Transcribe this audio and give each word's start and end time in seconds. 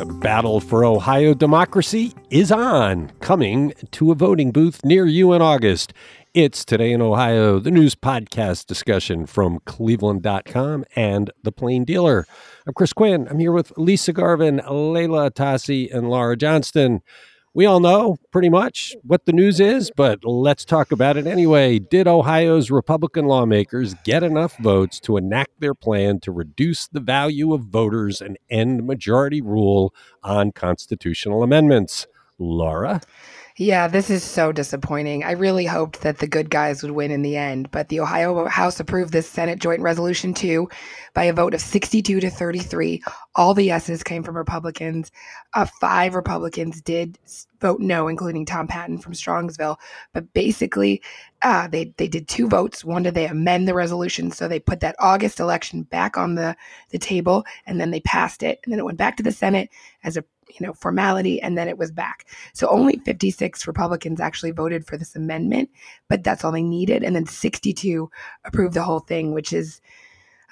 The 0.00 0.06
battle 0.06 0.60
for 0.60 0.82
Ohio 0.82 1.34
democracy 1.34 2.14
is 2.30 2.50
on, 2.50 3.10
coming 3.20 3.74
to 3.90 4.10
a 4.10 4.14
voting 4.14 4.50
booth 4.50 4.82
near 4.82 5.04
you 5.04 5.34
in 5.34 5.42
August. 5.42 5.92
It's 6.32 6.64
Today 6.64 6.92
in 6.92 7.02
Ohio, 7.02 7.58
the 7.58 7.70
news 7.70 7.94
podcast 7.94 8.64
discussion 8.64 9.26
from 9.26 9.58
cleveland.com 9.66 10.86
and 10.96 11.30
The 11.42 11.52
Plain 11.52 11.84
Dealer. 11.84 12.26
I'm 12.66 12.72
Chris 12.72 12.94
Quinn. 12.94 13.28
I'm 13.28 13.40
here 13.40 13.52
with 13.52 13.76
Lisa 13.76 14.14
Garvin, 14.14 14.62
Leila 14.66 15.30
Atassi, 15.30 15.94
and 15.94 16.08
Laura 16.08 16.34
Johnston. 16.34 17.02
We 17.52 17.66
all 17.66 17.80
know 17.80 18.16
pretty 18.30 18.48
much 18.48 18.94
what 19.02 19.26
the 19.26 19.32
news 19.32 19.58
is, 19.58 19.90
but 19.96 20.24
let's 20.24 20.64
talk 20.64 20.92
about 20.92 21.16
it 21.16 21.26
anyway. 21.26 21.80
Did 21.80 22.06
Ohio's 22.06 22.70
Republican 22.70 23.24
lawmakers 23.24 23.94
get 24.04 24.22
enough 24.22 24.56
votes 24.58 25.00
to 25.00 25.16
enact 25.16 25.58
their 25.58 25.74
plan 25.74 26.20
to 26.20 26.30
reduce 26.30 26.86
the 26.86 27.00
value 27.00 27.52
of 27.52 27.62
voters 27.62 28.20
and 28.20 28.38
end 28.50 28.86
majority 28.86 29.40
rule 29.40 29.92
on 30.22 30.52
constitutional 30.52 31.42
amendments? 31.42 32.06
Laura? 32.38 33.00
Yeah, 33.60 33.88
this 33.88 34.08
is 34.08 34.24
so 34.24 34.52
disappointing. 34.52 35.22
I 35.22 35.32
really 35.32 35.66
hoped 35.66 36.00
that 36.00 36.16
the 36.16 36.26
good 36.26 36.48
guys 36.48 36.82
would 36.82 36.92
win 36.92 37.10
in 37.10 37.20
the 37.20 37.36
end, 37.36 37.70
but 37.70 37.90
the 37.90 38.00
Ohio 38.00 38.46
House 38.46 38.80
approved 38.80 39.12
this 39.12 39.28
Senate 39.28 39.58
Joint 39.58 39.82
Resolution 39.82 40.32
2 40.32 40.66
by 41.12 41.24
a 41.24 41.34
vote 41.34 41.52
of 41.52 41.60
62 41.60 42.20
to 42.20 42.30
33. 42.30 43.02
All 43.34 43.52
the 43.52 43.64
yeses 43.64 44.02
came 44.02 44.22
from 44.22 44.38
Republicans. 44.38 45.12
Uh, 45.52 45.66
five 45.78 46.14
Republicans 46.14 46.80
did 46.80 47.18
vote 47.60 47.80
no, 47.80 48.08
including 48.08 48.46
Tom 48.46 48.66
Patton 48.66 48.96
from 48.96 49.12
Strongsville. 49.12 49.76
But 50.14 50.32
basically, 50.32 51.02
uh, 51.42 51.68
they 51.68 51.92
they 51.98 52.08
did 52.08 52.28
two 52.28 52.48
votes. 52.48 52.82
One 52.82 53.02
did 53.02 53.12
they 53.12 53.26
amend 53.26 53.68
the 53.68 53.74
resolution, 53.74 54.30
so 54.30 54.48
they 54.48 54.58
put 54.58 54.80
that 54.80 54.96
August 54.98 55.38
election 55.38 55.82
back 55.82 56.16
on 56.16 56.34
the 56.34 56.56
the 56.88 56.98
table, 56.98 57.44
and 57.66 57.78
then 57.78 57.90
they 57.90 58.00
passed 58.00 58.42
it, 58.42 58.58
and 58.64 58.72
then 58.72 58.78
it 58.78 58.86
went 58.86 58.96
back 58.96 59.18
to 59.18 59.22
the 59.22 59.32
Senate 59.32 59.68
as 60.02 60.16
a 60.16 60.24
you 60.58 60.66
know, 60.66 60.72
formality, 60.72 61.40
and 61.40 61.56
then 61.56 61.68
it 61.68 61.78
was 61.78 61.90
back. 61.90 62.26
So 62.52 62.68
only 62.68 63.00
56 63.04 63.66
Republicans 63.66 64.20
actually 64.20 64.50
voted 64.50 64.86
for 64.86 64.96
this 64.96 65.16
amendment, 65.16 65.70
but 66.08 66.24
that's 66.24 66.44
all 66.44 66.52
they 66.52 66.62
needed. 66.62 67.02
And 67.02 67.14
then 67.14 67.26
62 67.26 68.10
approved 68.44 68.74
the 68.74 68.82
whole 68.82 69.00
thing, 69.00 69.32
which 69.32 69.52
is, 69.52 69.80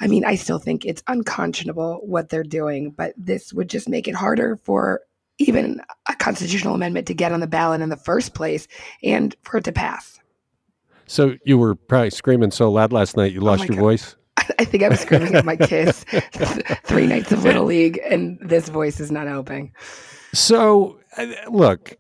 I 0.01 0.07
mean, 0.07 0.25
I 0.25 0.37
still 0.37 0.59
think 0.59 0.85
it's 0.85 1.03
unconscionable 1.09 2.01
what 2.03 2.29
they're 2.29 2.43
doing, 2.43 2.91
but 2.91 3.15
this 3.17 3.53
would 3.53 3.69
just 3.69 3.89
make 3.89 4.07
it 4.07 4.15
harder 4.15 4.57
for 4.57 5.03
even 5.39 5.81
a 6.09 6.17
constitutional 6.17 6.75
amendment 6.75 7.07
to 7.07 7.15
get 7.15 7.33
on 7.33 7.41
the 7.41 7.47
ballot 7.47 7.81
in 7.81 7.89
the 7.89 7.97
first 7.97 8.35
place 8.35 8.67
and 9.03 9.37
for 9.43 9.59
it 9.59 9.65
to 9.65 9.73
pass. 9.73 10.21
So 11.07 11.37
you 11.45 11.57
were 11.57 11.75
probably 11.75 12.11
screaming 12.11 12.51
so 12.51 12.71
loud 12.71 12.93
last 12.93 13.17
night 13.17 13.33
you 13.33 13.41
oh 13.41 13.45
lost 13.45 13.63
oh 13.63 13.67
your 13.67 13.77
God. 13.77 13.81
voice? 13.83 14.17
I 14.59 14.65
think 14.65 14.83
I 14.83 14.89
was 14.89 15.01
screaming 15.01 15.35
at 15.35 15.45
my 15.45 15.57
kids 15.57 16.05
three 16.85 17.07
nights 17.07 17.33
of 17.33 17.45
Little 17.45 17.65
League, 17.65 18.01
and 18.09 18.39
this 18.41 18.69
voice 18.69 19.01
is 19.01 19.11
not 19.11 19.27
helping. 19.27 19.73
So, 20.35 20.99
uh, 21.17 21.27
look, 21.51 21.97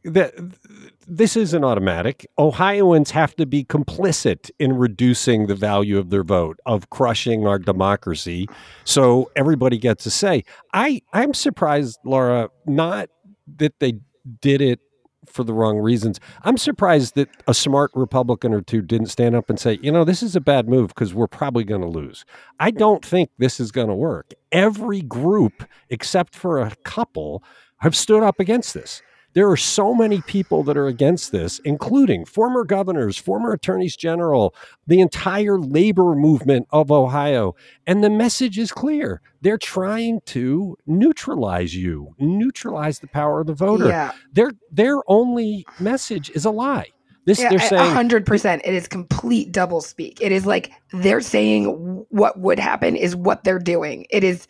this 1.06 1.36
isn't 1.36 1.64
automatic. 1.64 2.26
Ohioans 2.38 3.10
have 3.12 3.34
to 3.36 3.46
be 3.46 3.64
complicit 3.64 4.50
in 4.58 4.74
reducing 4.74 5.46
the 5.46 5.54
value 5.54 5.98
of 5.98 6.10
their 6.10 6.24
vote, 6.24 6.60
of 6.66 6.90
crushing 6.90 7.46
our 7.46 7.58
democracy. 7.58 8.46
So 8.84 9.30
everybody 9.34 9.78
gets 9.78 10.04
a 10.04 10.10
say. 10.10 10.44
I, 10.74 11.00
I'm 11.12 11.32
surprised, 11.32 11.98
Laura, 12.04 12.50
not 12.66 13.08
that 13.56 13.80
they 13.80 13.94
did 14.40 14.60
it 14.60 14.80
for 15.28 15.44
the 15.44 15.52
wrong 15.52 15.78
reasons. 15.78 16.20
I'm 16.42 16.56
surprised 16.56 17.14
that 17.14 17.28
a 17.46 17.54
smart 17.54 17.90
Republican 17.94 18.52
or 18.52 18.60
two 18.60 18.82
didn't 18.82 19.06
stand 19.06 19.34
up 19.34 19.48
and 19.48 19.58
say, 19.58 19.78
you 19.82 19.92
know, 19.92 20.04
this 20.04 20.22
is 20.22 20.36
a 20.36 20.40
bad 20.40 20.68
move 20.68 20.88
because 20.88 21.14
we're 21.14 21.26
probably 21.26 21.64
going 21.64 21.80
to 21.80 21.88
lose. 21.88 22.24
I 22.58 22.70
don't 22.70 23.04
think 23.04 23.30
this 23.38 23.60
is 23.60 23.72
going 23.72 23.88
to 23.88 23.94
work. 23.94 24.34
Every 24.52 25.02
group, 25.02 25.64
except 25.90 26.34
for 26.34 26.60
a 26.60 26.74
couple, 26.84 27.42
have 27.78 27.96
stood 27.96 28.22
up 28.22 28.40
against 28.40 28.74
this. 28.74 29.02
There 29.38 29.48
are 29.48 29.56
so 29.56 29.94
many 29.94 30.20
people 30.22 30.64
that 30.64 30.76
are 30.76 30.88
against 30.88 31.30
this, 31.30 31.60
including 31.60 32.24
former 32.24 32.64
governors, 32.64 33.16
former 33.16 33.52
attorneys 33.52 33.94
general, 33.94 34.52
the 34.88 34.98
entire 34.98 35.60
labor 35.60 36.16
movement 36.16 36.66
of 36.70 36.90
Ohio. 36.90 37.54
And 37.86 38.02
the 38.02 38.10
message 38.10 38.58
is 38.58 38.72
clear. 38.72 39.20
They're 39.40 39.56
trying 39.56 40.22
to 40.26 40.76
neutralize 40.88 41.76
you, 41.76 42.16
neutralize 42.18 42.98
the 42.98 43.06
power 43.06 43.40
of 43.40 43.46
the 43.46 43.54
voter. 43.54 43.86
Yeah. 43.86 44.10
Their 44.32 44.50
their 44.72 45.02
only 45.06 45.64
message 45.78 46.30
is 46.30 46.44
a 46.44 46.50
lie. 46.50 46.88
This 47.24 47.38
yeah, 47.38 47.50
they're 47.50 47.60
saying 47.60 47.92
hundred 47.92 48.26
percent. 48.26 48.62
It 48.64 48.74
is 48.74 48.88
complete 48.88 49.52
double 49.52 49.82
speak. 49.82 50.20
It 50.20 50.32
is 50.32 50.46
like 50.46 50.72
they're 50.92 51.20
saying 51.20 51.66
what 52.08 52.40
would 52.40 52.58
happen 52.58 52.96
is 52.96 53.14
what 53.14 53.44
they're 53.44 53.60
doing. 53.60 54.04
It 54.10 54.24
is 54.24 54.48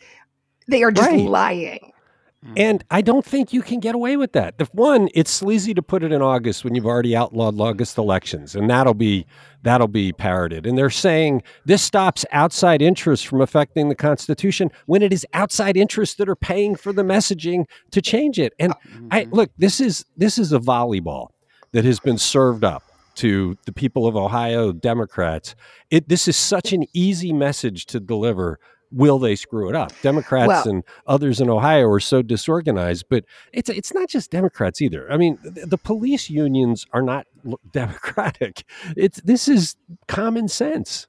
they 0.67 0.81
are 0.81 0.91
just 0.91 1.11
right. 1.11 1.29
lying. 1.29 1.91
Mm. 2.45 2.53
And 2.55 2.83
I 2.89 3.01
don't 3.01 3.25
think 3.25 3.51
you 3.51 3.61
can 3.61 3.81
get 3.81 3.95
away 3.95 4.15
with 4.15 4.31
that. 4.31 4.55
If 4.59 4.73
one, 4.73 5.09
it's 5.13 5.29
sleazy 5.29 5.73
to 5.73 5.81
put 5.81 6.03
it 6.03 6.13
in 6.13 6.21
August 6.21 6.63
when 6.63 6.73
you've 6.73 6.85
already 6.85 7.13
outlawed 7.15 7.59
August 7.59 7.97
elections, 7.97 8.55
and 8.55 8.69
that'll 8.69 8.93
be 8.93 9.25
that'll 9.61 9.89
be 9.89 10.13
parroted. 10.13 10.65
And 10.65 10.77
they're 10.77 10.89
saying 10.89 11.43
this 11.65 11.81
stops 11.81 12.25
outside 12.31 12.81
interests 12.81 13.25
from 13.25 13.41
affecting 13.41 13.89
the 13.89 13.95
Constitution 13.95 14.71
when 14.85 15.01
it 15.01 15.11
is 15.11 15.25
outside 15.33 15.75
interests 15.75 16.15
that 16.15 16.29
are 16.29 16.35
paying 16.35 16.77
for 16.77 16.93
the 16.93 17.03
messaging 17.03 17.65
to 17.91 18.01
change 18.01 18.39
it. 18.39 18.53
And 18.57 18.73
mm-hmm. 18.73 19.07
I 19.11 19.27
look, 19.31 19.51
this 19.57 19.81
is 19.81 20.05
this 20.15 20.37
is 20.37 20.53
a 20.53 20.59
volleyball 20.59 21.29
that 21.73 21.83
has 21.83 21.99
been 21.99 22.17
served 22.17 22.63
up 22.63 22.83
to 23.15 23.57
the 23.65 23.73
people 23.73 24.07
of 24.07 24.15
Ohio 24.15 24.71
Democrats. 24.71 25.55
It 25.91 26.07
this 26.07 26.25
is 26.29 26.37
such 26.37 26.71
an 26.71 26.85
easy 26.93 27.33
message 27.33 27.85
to 27.87 27.99
deliver 27.99 28.59
will 28.91 29.19
they 29.19 29.35
screw 29.35 29.69
it 29.69 29.75
up? 29.75 29.91
Democrats 30.01 30.47
well, 30.47 30.67
and 30.67 30.83
others 31.07 31.39
in 31.39 31.49
Ohio 31.49 31.87
are 31.89 31.99
so 31.99 32.21
disorganized, 32.21 33.05
but 33.09 33.25
it's 33.53 33.69
it's 33.69 33.93
not 33.93 34.09
just 34.09 34.31
Democrats 34.31 34.81
either. 34.81 35.11
I 35.11 35.17
mean, 35.17 35.37
the, 35.43 35.65
the 35.65 35.77
police 35.77 36.29
unions 36.29 36.85
are 36.91 37.01
not 37.01 37.27
democratic. 37.71 38.63
It's 38.95 39.21
this 39.21 39.47
is 39.47 39.75
common 40.07 40.47
sense. 40.47 41.07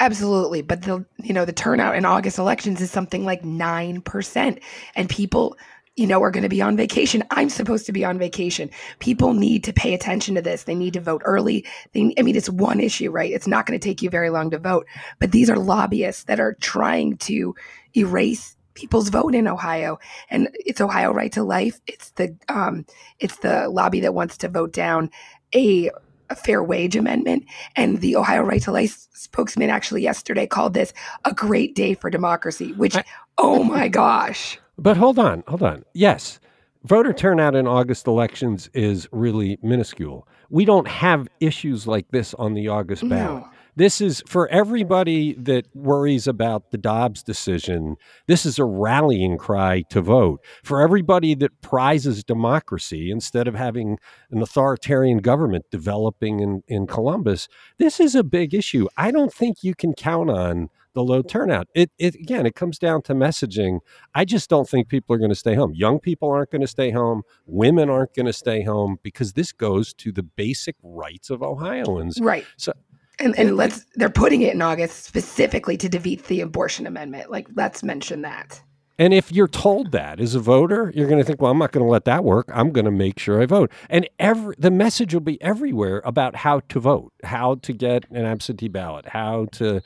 Absolutely, 0.00 0.62
but 0.62 0.82
the 0.82 1.04
you 1.18 1.34
know 1.34 1.44
the 1.44 1.52
turnout 1.52 1.96
in 1.96 2.04
August 2.04 2.38
elections 2.38 2.80
is 2.80 2.90
something 2.90 3.24
like 3.24 3.42
9% 3.42 4.62
and 4.94 5.08
people 5.08 5.56
you 5.98 6.06
know, 6.06 6.22
are 6.22 6.30
going 6.30 6.42
to 6.42 6.48
be 6.48 6.62
on 6.62 6.76
vacation. 6.76 7.24
I'm 7.30 7.48
supposed 7.48 7.86
to 7.86 7.92
be 7.92 8.04
on 8.04 8.18
vacation. 8.18 8.70
People 9.00 9.34
need 9.34 9.64
to 9.64 9.72
pay 9.72 9.94
attention 9.94 10.34
to 10.36 10.42
this. 10.42 10.64
They 10.64 10.74
need 10.74 10.94
to 10.94 11.00
vote 11.00 11.22
early. 11.24 11.66
They, 11.92 12.14
I 12.18 12.22
mean, 12.22 12.36
it's 12.36 12.48
one 12.48 12.80
issue, 12.80 13.10
right? 13.10 13.32
It's 13.32 13.46
not 13.46 13.66
going 13.66 13.78
to 13.78 13.84
take 13.84 14.00
you 14.00 14.08
very 14.08 14.30
long 14.30 14.50
to 14.50 14.58
vote, 14.58 14.86
but 15.18 15.32
these 15.32 15.50
are 15.50 15.58
lobbyists 15.58 16.24
that 16.24 16.40
are 16.40 16.54
trying 16.54 17.16
to 17.18 17.54
erase 17.96 18.56
people's 18.74 19.08
vote 19.08 19.34
in 19.34 19.48
Ohio. 19.48 19.98
And 20.30 20.48
it's 20.54 20.80
Ohio 20.80 21.12
Right 21.12 21.32
to 21.32 21.42
Life. 21.42 21.80
It's 21.88 22.10
the 22.12 22.36
um, 22.48 22.86
it's 23.18 23.38
the 23.38 23.68
lobby 23.68 24.00
that 24.00 24.14
wants 24.14 24.36
to 24.38 24.48
vote 24.48 24.72
down 24.72 25.10
a 25.52 25.90
a 26.30 26.36
fair 26.36 26.62
wage 26.62 26.94
amendment. 26.94 27.44
And 27.74 28.00
the 28.00 28.14
Ohio 28.14 28.42
Right 28.42 28.62
to 28.62 28.70
Life 28.70 29.08
spokesman 29.14 29.70
actually 29.70 30.02
yesterday 30.02 30.46
called 30.46 30.74
this 30.74 30.92
a 31.24 31.34
great 31.34 31.74
day 31.74 31.94
for 31.94 32.10
democracy, 32.10 32.72
which, 32.72 32.96
oh 33.36 33.64
my 33.64 33.88
gosh. 33.88 34.58
But 34.78 34.96
hold 34.96 35.18
on, 35.18 35.42
hold 35.48 35.62
on. 35.62 35.84
Yes, 35.92 36.38
voter 36.84 37.12
turnout 37.12 37.56
in 37.56 37.66
August 37.66 38.06
elections 38.06 38.70
is 38.74 39.08
really 39.10 39.58
minuscule. 39.62 40.26
We 40.50 40.64
don't 40.64 40.88
have 40.88 41.28
issues 41.40 41.86
like 41.86 42.08
this 42.10 42.32
on 42.34 42.54
the 42.54 42.68
August 42.68 43.08
ballot. 43.08 43.42
No. 43.42 43.50
This 43.78 44.00
is 44.00 44.24
for 44.26 44.48
everybody 44.48 45.34
that 45.34 45.66
worries 45.72 46.26
about 46.26 46.72
the 46.72 46.78
Dobbs 46.78 47.22
decision. 47.22 47.94
This 48.26 48.44
is 48.44 48.58
a 48.58 48.64
rallying 48.64 49.38
cry 49.38 49.82
to 49.90 50.00
vote. 50.00 50.44
For 50.64 50.80
everybody 50.82 51.36
that 51.36 51.60
prizes 51.60 52.24
democracy 52.24 53.12
instead 53.12 53.46
of 53.46 53.54
having 53.54 53.98
an 54.32 54.42
authoritarian 54.42 55.18
government 55.18 55.66
developing 55.70 56.40
in, 56.40 56.64
in 56.66 56.88
Columbus, 56.88 57.46
this 57.78 58.00
is 58.00 58.16
a 58.16 58.24
big 58.24 58.52
issue. 58.52 58.88
I 58.96 59.12
don't 59.12 59.32
think 59.32 59.62
you 59.62 59.76
can 59.76 59.92
count 59.94 60.28
on 60.28 60.70
the 60.98 61.04
low 61.04 61.22
turnout. 61.22 61.68
It, 61.74 61.90
it 61.98 62.16
again, 62.16 62.44
it 62.44 62.56
comes 62.56 62.78
down 62.78 63.02
to 63.02 63.14
messaging. 63.14 63.78
I 64.14 64.24
just 64.24 64.50
don't 64.50 64.68
think 64.68 64.88
people 64.88 65.14
are 65.14 65.18
going 65.18 65.30
to 65.30 65.36
stay 65.36 65.54
home. 65.54 65.72
Young 65.74 66.00
people 66.00 66.28
aren't 66.28 66.50
going 66.50 66.60
to 66.60 66.66
stay 66.66 66.90
home. 66.90 67.22
Women 67.46 67.88
aren't 67.88 68.14
going 68.14 68.26
to 68.26 68.32
stay 68.32 68.62
home 68.62 68.98
because 69.02 69.34
this 69.34 69.52
goes 69.52 69.94
to 69.94 70.10
the 70.10 70.24
basic 70.24 70.74
rights 70.82 71.30
of 71.30 71.42
Ohioans. 71.42 72.18
Right. 72.20 72.44
So 72.56 72.72
and, 73.20 73.38
and 73.38 73.56
let's 73.56 73.86
they're 73.94 74.10
putting 74.10 74.42
it 74.42 74.54
in 74.54 74.62
August 74.62 75.04
specifically 75.04 75.76
to 75.76 75.88
defeat 75.88 76.24
the 76.24 76.40
abortion 76.40 76.86
amendment. 76.86 77.30
Like 77.30 77.48
let's 77.54 77.82
mention 77.82 78.22
that. 78.22 78.60
And 79.00 79.14
if 79.14 79.30
you're 79.30 79.46
told 79.46 79.92
that 79.92 80.18
as 80.18 80.34
a 80.34 80.40
voter, 80.40 80.92
you're 80.92 81.06
going 81.06 81.20
to 81.20 81.24
think, 81.24 81.40
well, 81.40 81.52
I'm 81.52 81.58
not 81.58 81.70
going 81.70 81.86
to 81.86 81.90
let 81.90 82.04
that 82.06 82.24
work. 82.24 82.50
I'm 82.52 82.70
going 82.70 82.84
to 82.84 82.90
make 82.90 83.20
sure 83.20 83.40
I 83.40 83.46
vote. 83.46 83.70
And 83.88 84.08
every 84.18 84.56
the 84.58 84.72
message 84.72 85.14
will 85.14 85.20
be 85.20 85.40
everywhere 85.40 86.02
about 86.04 86.34
how 86.34 86.60
to 86.60 86.80
vote, 86.80 87.12
how 87.22 87.56
to 87.56 87.72
get 87.72 88.10
an 88.10 88.24
absentee 88.24 88.68
ballot, 88.68 89.06
how 89.06 89.46
to 89.52 89.80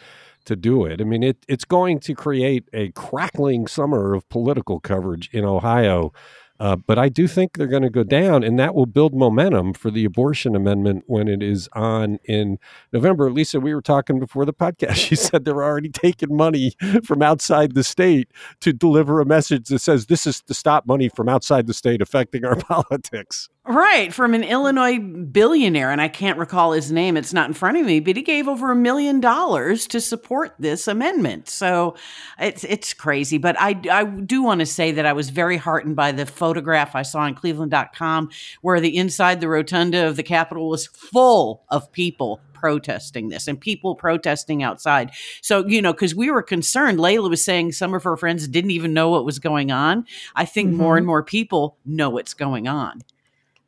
to 0.47 0.57
do 0.57 0.85
it. 0.85 1.01
I 1.01 1.05
mean, 1.05 1.23
it 1.23 1.45
it's 1.49 1.65
going 1.65 2.01
to 2.01 2.15
create 2.15 2.69
a 2.73 2.91
crackling 2.93 3.67
summer 3.67 4.15
of 4.15 4.29
political 4.29 4.81
coverage 4.81 5.29
in 5.33 5.45
Ohio 5.45 6.13
Uh, 6.61 6.77
but 6.77 6.97
I 6.97 7.09
do 7.09 7.27
think 7.27 7.55
they're 7.55 7.67
going 7.67 7.83
to 7.83 7.91
go 7.91 8.05
down, 8.05 8.45
and 8.45 8.57
that 8.61 8.73
will 8.77 8.87
build 8.87 9.15
momentum 9.15 9.73
for 9.75 9.91
the 9.91 10.05
abortion 10.05 10.55
amendment 10.55 11.03
when 11.09 11.27
it 11.27 11.43
is 11.43 11.69
on 11.73 12.21
in 12.25 12.59
November. 12.93 13.33
Lisa, 13.33 13.59
we 13.59 13.75
were 13.75 13.83
talking 13.83 14.21
before 14.21 14.45
the 14.45 14.53
podcast. 14.53 14.95
She 14.95 15.17
said 15.27 15.45
they're 15.45 15.65
already 15.65 15.89
taking 15.89 16.37
money 16.37 16.75
from 17.05 17.21
outside 17.21 17.75
the 17.75 17.83
state 17.83 18.31
to 18.61 18.73
deliver 18.73 19.21
a 19.21 19.27
message 19.27 19.69
that 19.71 19.81
says 19.81 20.07
this 20.07 20.25
is 20.25 20.41
to 20.43 20.55
stop 20.55 20.87
money 20.87 21.09
from 21.09 21.29
outside 21.29 21.67
the 21.67 21.75
state 21.75 22.01
affecting 22.01 22.45
our 22.45 22.55
politics. 22.71 23.49
Right, 23.65 24.13
from 24.13 24.35
an 24.35 24.43
Illinois 24.43 24.99
billionaire, 24.99 25.93
and 25.93 26.01
I 26.01 26.09
can't 26.09 26.37
recall 26.37 26.73
his 26.73 26.91
name, 26.91 27.17
it's 27.17 27.33
not 27.33 27.47
in 27.47 27.55
front 27.55 27.77
of 27.77 27.87
me, 27.87 28.01
but 28.01 28.17
he 28.17 28.23
gave 28.23 28.49
over 28.49 28.73
a 28.73 28.77
million 28.77 29.21
dollars 29.21 29.87
to 29.89 30.01
support 30.01 30.53
this 30.59 30.89
amendment. 30.89 31.49
So 31.49 31.95
it's 32.41 32.65
it's 32.65 32.93
crazy. 32.93 33.39
But 33.39 33.55
I, 33.61 33.81
I 33.89 34.05
do 34.05 34.43
want 34.43 34.59
to 34.61 34.67
say 34.67 34.91
that 34.91 35.07
I 35.07 35.13
was 35.13 35.31
very 35.31 35.59
heartened 35.59 35.95
by 35.95 36.11
the 36.11 36.27
photograph 36.27 36.97
I 36.97 37.03
saw 37.03 37.21
on 37.21 37.37
cleveland.com 37.37 38.31
where 38.63 38.81
the 38.81 38.97
inside 38.97 39.41
the 39.41 39.49
rotunda 39.49 40.09
of 40.09 40.17
the 40.17 40.25
Capitol 40.25 40.69
was 40.69 40.89
full 40.89 41.63
of 41.69 41.93
people 41.93 42.41
protesting 42.53 43.29
this 43.29 43.47
and 43.47 43.61
people 43.61 43.95
protesting 43.95 44.65
outside. 44.65 45.13
So, 45.41 45.65
you 45.69 45.81
know, 45.81 45.93
because 45.93 46.17
we 46.17 46.33
were 46.33 46.43
concerned, 46.43 46.99
Leila 46.99 47.29
was 47.29 47.45
saying 47.45 47.73
some 47.73 47.95
of 47.95 48.03
her 48.03 48.17
friends 48.17 48.49
didn't 48.49 48.73
even 48.73 48.93
know 48.93 49.11
what 49.11 49.25
was 49.25 49.39
going 49.39 49.71
on. 49.71 50.05
I 50.35 50.47
think 50.47 50.71
mm-hmm. 50.71 50.79
more 50.79 50.97
and 50.97 51.07
more 51.07 51.23
people 51.23 51.77
know 51.87 52.11
what's 52.11 52.35
going 52.35 52.67
on. 52.67 53.03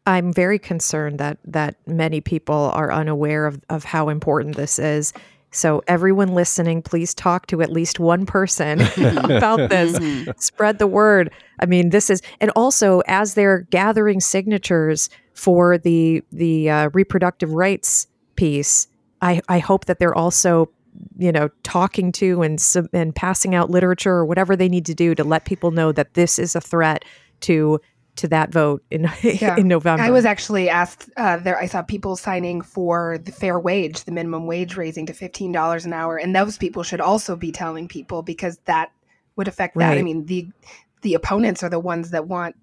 I'm 0.06 0.33
very 0.33 0.59
concerned 0.59 1.19
that 1.19 1.39
that 1.45 1.77
many 1.87 2.21
people 2.21 2.71
are 2.75 2.93
unaware 2.93 3.47
of, 3.47 3.61
of 3.71 3.85
how 3.85 4.09
important 4.09 4.56
this 4.56 4.79
is. 4.79 5.12
So 5.51 5.83
everyone 5.87 6.35
listening, 6.35 6.83
please 6.83 7.15
talk 7.15 7.47
to 7.47 7.62
at 7.62 7.71
least 7.71 8.01
one 8.01 8.27
person 8.27 8.81
about 8.97 9.71
this. 9.71 9.97
Mm-hmm. 9.97 10.33
Spread 10.37 10.79
the 10.79 10.87
word. 10.89 11.33
I 11.61 11.67
mean, 11.67 11.91
this 11.91 12.11
is 12.11 12.21
and 12.41 12.51
also 12.56 13.01
as 13.06 13.35
they're 13.35 13.61
gathering 13.71 14.21
signatures 14.21 15.09
for 15.33 15.79
the 15.79 16.23
the 16.33 16.69
uh, 16.69 16.91
reproductive 16.93 17.53
rights 17.53 18.06
piece, 18.37 18.89
I 19.23 19.41
I 19.49 19.59
hope 19.59 19.87
that 19.87 20.01
they're 20.01 20.15
also 20.15 20.71
you 21.19 21.33
know 21.33 21.49
talking 21.62 22.12
to 22.12 22.43
and 22.43 22.62
and 22.93 23.15
passing 23.15 23.55
out 23.55 23.71
literature 23.71 24.12
or 24.12 24.27
whatever 24.27 24.56
they 24.56 24.69
need 24.69 24.87
to 24.87 24.95
do 24.95 25.15
to 25.15 25.25
let 25.25 25.45
people 25.45 25.71
know 25.71 25.93
that 25.93 26.15
this 26.15 26.39
is 26.39 26.55
a 26.55 26.61
threat 26.61 27.05
to 27.41 27.81
to 28.17 28.29
that 28.29 28.51
vote 28.51 28.83
in 28.91 29.11
yeah. 29.23 29.57
in 29.57 29.69
November. 29.69 30.03
I 30.03 30.11
was 30.11 30.25
actually 30.25 30.69
asked 30.69 31.11
uh, 31.17 31.39
there. 31.39 31.59
I 31.59 31.67
saw 31.67 31.83
people 31.83 32.17
signing 32.17 32.63
for 32.63 33.19
the 33.19 33.33
fair 33.33 33.59
wage, 33.59 34.05
the 34.05 34.13
minimum 34.13 34.47
wage 34.47 34.77
raising 34.77 35.07
to 35.07 35.13
fifteen 35.13 35.53
dollars 35.53 35.85
an 35.85 35.93
hour, 35.93 36.17
and 36.17 36.35
those 36.35 36.59
people 36.59 36.83
should 36.83 37.01
also 37.01 37.37
be 37.37 37.53
telling 37.53 37.89
people 37.89 38.23
because 38.23 38.59
that 38.65 38.93
would 39.37 39.49
affect 39.49 39.77
that. 39.77 39.91
Right. 39.91 39.99
I 39.99 40.03
mean 40.03 40.27
the 40.27 40.49
the 41.03 41.15
opponents 41.15 41.63
are 41.63 41.69
the 41.69 41.81
ones 41.81 42.11
that 42.11 42.27
want 42.27 42.57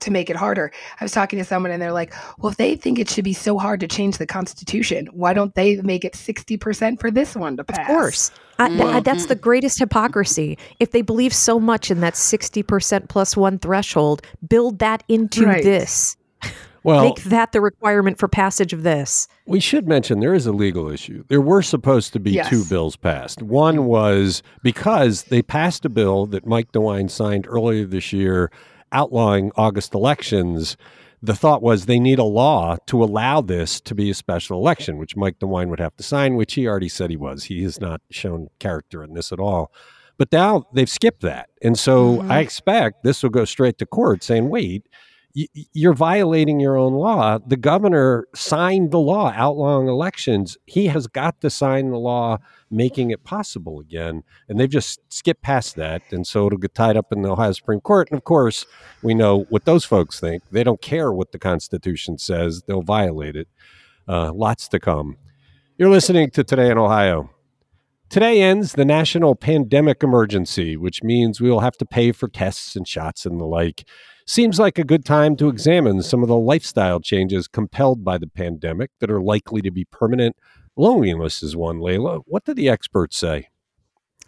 to 0.00 0.10
make 0.10 0.28
it 0.30 0.36
harder. 0.36 0.70
I 1.00 1.04
was 1.04 1.12
talking 1.12 1.38
to 1.38 1.44
someone 1.44 1.72
and 1.72 1.80
they're 1.80 1.92
like, 1.92 2.14
well, 2.38 2.50
if 2.50 2.56
they 2.56 2.76
think 2.76 2.98
it 2.98 3.08
should 3.08 3.24
be 3.24 3.32
so 3.32 3.58
hard 3.58 3.80
to 3.80 3.88
change 3.88 4.18
the 4.18 4.26
Constitution, 4.26 5.06
why 5.12 5.32
don't 5.32 5.54
they 5.54 5.76
make 5.76 6.04
it 6.04 6.12
60% 6.12 7.00
for 7.00 7.10
this 7.10 7.34
one 7.34 7.56
to 7.56 7.64
pass? 7.64 7.80
Of 7.80 7.86
course. 7.86 8.30
I, 8.58 8.68
th- 8.68 9.04
that's 9.04 9.22
mm-hmm. 9.22 9.28
the 9.28 9.34
greatest 9.34 9.78
hypocrisy. 9.78 10.58
If 10.80 10.90
they 10.90 11.02
believe 11.02 11.34
so 11.34 11.60
much 11.60 11.90
in 11.90 12.00
that 12.00 12.14
60% 12.14 13.08
plus 13.08 13.36
one 13.36 13.58
threshold, 13.58 14.22
build 14.48 14.78
that 14.78 15.02
into 15.08 15.44
right. 15.44 15.62
this. 15.62 16.16
Well, 16.86 17.02
make 17.02 17.24
that 17.24 17.50
the 17.50 17.60
requirement 17.60 18.16
for 18.16 18.28
passage 18.28 18.72
of 18.72 18.84
this. 18.84 19.26
We 19.44 19.58
should 19.58 19.88
mention 19.88 20.20
there 20.20 20.34
is 20.34 20.46
a 20.46 20.52
legal 20.52 20.88
issue. 20.88 21.24
There 21.26 21.40
were 21.40 21.62
supposed 21.62 22.12
to 22.12 22.20
be 22.20 22.30
yes. 22.30 22.48
two 22.48 22.64
bills 22.64 22.94
passed. 22.94 23.42
One 23.42 23.86
was 23.86 24.40
because 24.62 25.24
they 25.24 25.42
passed 25.42 25.84
a 25.84 25.88
bill 25.88 26.26
that 26.26 26.46
Mike 26.46 26.70
DeWine 26.70 27.10
signed 27.10 27.44
earlier 27.48 27.86
this 27.86 28.12
year 28.12 28.52
outlawing 28.96 29.52
August 29.56 29.92
elections, 29.94 30.76
the 31.22 31.34
thought 31.34 31.62
was 31.62 31.84
they 31.84 32.00
need 32.00 32.18
a 32.18 32.24
law 32.24 32.76
to 32.86 33.04
allow 33.04 33.40
this 33.40 33.80
to 33.82 33.94
be 33.94 34.10
a 34.10 34.14
special 34.14 34.58
election, 34.58 34.96
which 34.96 35.16
Mike 35.16 35.38
DeWine 35.38 35.68
would 35.68 35.80
have 35.80 35.96
to 35.96 36.02
sign, 36.02 36.36
which 36.36 36.54
he 36.54 36.66
already 36.66 36.88
said 36.88 37.10
he 37.10 37.16
was. 37.16 37.44
He 37.44 37.62
has 37.62 37.80
not 37.80 38.00
shown 38.10 38.48
character 38.58 39.04
in 39.04 39.14
this 39.14 39.32
at 39.32 39.40
all. 39.40 39.70
But 40.18 40.32
now 40.32 40.64
they've 40.72 40.88
skipped 40.88 41.20
that. 41.22 41.50
And 41.62 41.78
so 41.78 42.16
mm-hmm. 42.16 42.30
I 42.32 42.40
expect 42.40 43.02
this 43.02 43.22
will 43.22 43.30
go 43.30 43.44
straight 43.44 43.76
to 43.78 43.86
court 43.86 44.22
saying, 44.22 44.48
wait, 44.48 44.88
you're 45.74 45.92
violating 45.92 46.60
your 46.60 46.78
own 46.78 46.94
law. 46.94 47.38
The 47.38 47.58
governor 47.58 48.26
signed 48.34 48.90
the 48.90 48.98
law 48.98 49.32
outlawing 49.36 49.86
elections. 49.86 50.56
He 50.64 50.86
has 50.86 51.06
got 51.06 51.42
to 51.42 51.50
sign 51.50 51.90
the 51.90 51.98
law 51.98 52.38
making 52.70 53.10
it 53.10 53.22
possible 53.22 53.78
again. 53.78 54.22
And 54.48 54.58
they've 54.58 54.70
just 54.70 54.98
skipped 55.12 55.42
past 55.42 55.76
that. 55.76 56.00
And 56.10 56.26
so 56.26 56.46
it'll 56.46 56.58
get 56.58 56.74
tied 56.74 56.96
up 56.96 57.12
in 57.12 57.20
the 57.20 57.30
Ohio 57.30 57.52
Supreme 57.52 57.80
Court. 57.80 58.08
And 58.10 58.16
of 58.16 58.24
course, 58.24 58.64
we 59.02 59.12
know 59.12 59.40
what 59.50 59.66
those 59.66 59.84
folks 59.84 60.18
think. 60.18 60.42
They 60.50 60.64
don't 60.64 60.80
care 60.80 61.12
what 61.12 61.32
the 61.32 61.38
Constitution 61.38 62.16
says, 62.16 62.62
they'll 62.66 62.80
violate 62.80 63.36
it. 63.36 63.48
Uh, 64.08 64.32
lots 64.32 64.68
to 64.68 64.80
come. 64.80 65.18
You're 65.76 65.90
listening 65.90 66.30
to 66.30 66.44
Today 66.44 66.70
in 66.70 66.78
Ohio. 66.78 67.30
Today 68.08 68.40
ends 68.40 68.72
the 68.72 68.84
national 68.84 69.34
pandemic 69.34 70.02
emergency, 70.02 70.76
which 70.76 71.02
means 71.02 71.40
we 71.40 71.50
will 71.50 71.60
have 71.60 71.76
to 71.78 71.84
pay 71.84 72.12
for 72.12 72.28
tests 72.28 72.76
and 72.76 72.88
shots 72.88 73.26
and 73.26 73.38
the 73.38 73.44
like. 73.44 73.84
Seems 74.28 74.58
like 74.58 74.76
a 74.76 74.84
good 74.84 75.04
time 75.04 75.36
to 75.36 75.48
examine 75.48 76.02
some 76.02 76.22
of 76.22 76.28
the 76.28 76.36
lifestyle 76.36 76.98
changes 76.98 77.46
compelled 77.46 78.04
by 78.04 78.18
the 78.18 78.26
pandemic 78.26 78.90
that 78.98 79.10
are 79.10 79.22
likely 79.22 79.62
to 79.62 79.70
be 79.70 79.84
permanent. 79.84 80.36
Loneliness 80.76 81.44
is 81.44 81.54
one, 81.54 81.80
Leila. 81.80 82.18
What 82.26 82.44
do 82.44 82.52
the 82.52 82.68
experts 82.68 83.16
say? 83.16 83.48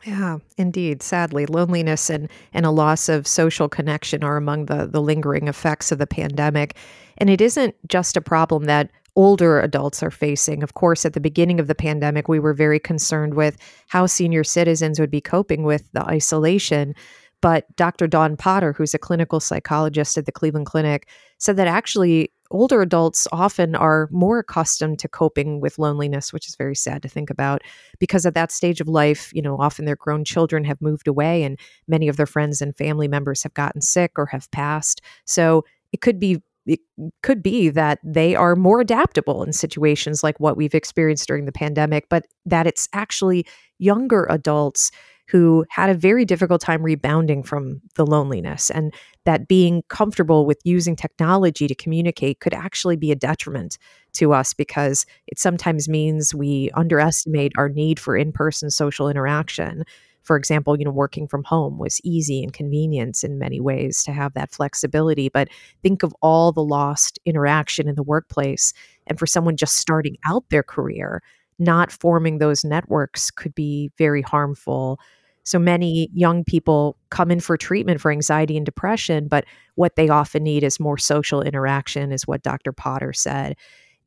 Yeah, 0.04 0.38
indeed. 0.56 1.02
Sadly, 1.02 1.46
loneliness 1.46 2.08
and, 2.08 2.30
and 2.52 2.64
a 2.64 2.70
loss 2.70 3.08
of 3.08 3.26
social 3.26 3.68
connection 3.68 4.22
are 4.22 4.36
among 4.36 4.66
the, 4.66 4.86
the 4.86 5.02
lingering 5.02 5.48
effects 5.48 5.90
of 5.90 5.98
the 5.98 6.06
pandemic. 6.06 6.76
And 7.16 7.28
it 7.28 7.40
isn't 7.40 7.74
just 7.88 8.16
a 8.16 8.20
problem 8.20 8.66
that 8.66 8.92
older 9.16 9.60
adults 9.60 10.00
are 10.00 10.12
facing. 10.12 10.62
Of 10.62 10.74
course, 10.74 11.04
at 11.04 11.14
the 11.14 11.20
beginning 11.20 11.58
of 11.58 11.66
the 11.66 11.74
pandemic, 11.74 12.28
we 12.28 12.38
were 12.38 12.54
very 12.54 12.78
concerned 12.78 13.34
with 13.34 13.56
how 13.88 14.06
senior 14.06 14.44
citizens 14.44 15.00
would 15.00 15.10
be 15.10 15.20
coping 15.20 15.64
with 15.64 15.90
the 15.92 16.04
isolation. 16.04 16.94
But 17.40 17.64
Dr. 17.76 18.06
Don 18.06 18.36
Potter, 18.36 18.72
who's 18.72 18.94
a 18.94 18.98
clinical 18.98 19.40
psychologist 19.40 20.18
at 20.18 20.26
the 20.26 20.32
Cleveland 20.32 20.66
Clinic, 20.66 21.08
said 21.38 21.56
that 21.56 21.68
actually 21.68 22.32
older 22.50 22.80
adults 22.80 23.28
often 23.30 23.74
are 23.74 24.08
more 24.10 24.38
accustomed 24.38 24.98
to 24.98 25.08
coping 25.08 25.60
with 25.60 25.78
loneliness, 25.78 26.32
which 26.32 26.48
is 26.48 26.56
very 26.56 26.74
sad 26.74 27.02
to 27.02 27.08
think 27.08 27.30
about 27.30 27.62
because 27.98 28.24
at 28.24 28.34
that 28.34 28.50
stage 28.50 28.80
of 28.80 28.88
life, 28.88 29.30
you 29.34 29.42
know, 29.42 29.56
often 29.58 29.84
their 29.84 29.96
grown 29.96 30.24
children 30.24 30.64
have 30.64 30.80
moved 30.80 31.06
away 31.06 31.42
and 31.42 31.58
many 31.86 32.08
of 32.08 32.16
their 32.16 32.26
friends 32.26 32.60
and 32.60 32.76
family 32.76 33.08
members 33.08 33.42
have 33.42 33.54
gotten 33.54 33.80
sick 33.80 34.12
or 34.16 34.26
have 34.26 34.50
passed. 34.50 35.00
So 35.26 35.64
it 35.92 36.00
could 36.00 36.18
be 36.18 36.42
it 36.66 36.80
could 37.22 37.42
be 37.42 37.70
that 37.70 37.98
they 38.04 38.34
are 38.34 38.54
more 38.54 38.80
adaptable 38.80 39.42
in 39.42 39.54
situations 39.54 40.22
like 40.22 40.38
what 40.38 40.54
we've 40.54 40.74
experienced 40.74 41.26
during 41.26 41.46
the 41.46 41.52
pandemic, 41.52 42.06
but 42.10 42.26
that 42.44 42.66
it's 42.66 42.90
actually 42.92 43.46
younger 43.78 44.26
adults 44.28 44.90
who 45.28 45.64
had 45.68 45.90
a 45.90 45.94
very 45.94 46.24
difficult 46.24 46.60
time 46.60 46.82
rebounding 46.82 47.42
from 47.42 47.80
the 47.96 48.06
loneliness, 48.06 48.70
and 48.70 48.92
that 49.24 49.46
being 49.46 49.82
comfortable 49.88 50.46
with 50.46 50.58
using 50.64 50.96
technology 50.96 51.68
to 51.68 51.74
communicate 51.74 52.40
could 52.40 52.54
actually 52.54 52.96
be 52.96 53.12
a 53.12 53.16
detriment 53.16 53.76
to 54.14 54.32
us 54.32 54.54
because 54.54 55.04
it 55.26 55.38
sometimes 55.38 55.88
means 55.88 56.34
we 56.34 56.70
underestimate 56.74 57.52
our 57.58 57.68
need 57.68 58.00
for 58.00 58.16
in 58.16 58.32
person 58.32 58.70
social 58.70 59.08
interaction. 59.08 59.84
For 60.22 60.36
example, 60.36 60.78
you 60.78 60.84
know, 60.84 60.90
working 60.90 61.28
from 61.28 61.44
home 61.44 61.78
was 61.78 62.00
easy 62.04 62.42
and 62.42 62.52
convenient 62.52 63.22
in 63.22 63.38
many 63.38 63.60
ways 63.60 64.02
to 64.04 64.12
have 64.12 64.34
that 64.34 64.50
flexibility. 64.50 65.28
But 65.28 65.48
think 65.82 66.02
of 66.02 66.14
all 66.20 66.52
the 66.52 66.62
lost 66.64 67.18
interaction 67.24 67.88
in 67.88 67.94
the 67.94 68.02
workplace. 68.02 68.72
And 69.06 69.18
for 69.18 69.26
someone 69.26 69.56
just 69.56 69.76
starting 69.76 70.16
out 70.26 70.44
their 70.50 70.62
career, 70.62 71.22
not 71.58 71.90
forming 71.90 72.38
those 72.38 72.64
networks 72.64 73.30
could 73.30 73.54
be 73.54 73.90
very 73.98 74.22
harmful 74.22 75.00
so 75.48 75.58
many 75.58 76.10
young 76.12 76.44
people 76.44 76.98
come 77.08 77.30
in 77.30 77.40
for 77.40 77.56
treatment 77.56 78.02
for 78.02 78.10
anxiety 78.10 78.56
and 78.56 78.66
depression, 78.66 79.28
but 79.28 79.46
what 79.76 79.96
they 79.96 80.10
often 80.10 80.42
need 80.42 80.62
is 80.62 80.78
more 80.78 80.98
social 80.98 81.40
interaction, 81.40 82.12
is 82.12 82.26
what 82.26 82.42
Dr. 82.42 82.70
Potter 82.70 83.14
said. 83.14 83.56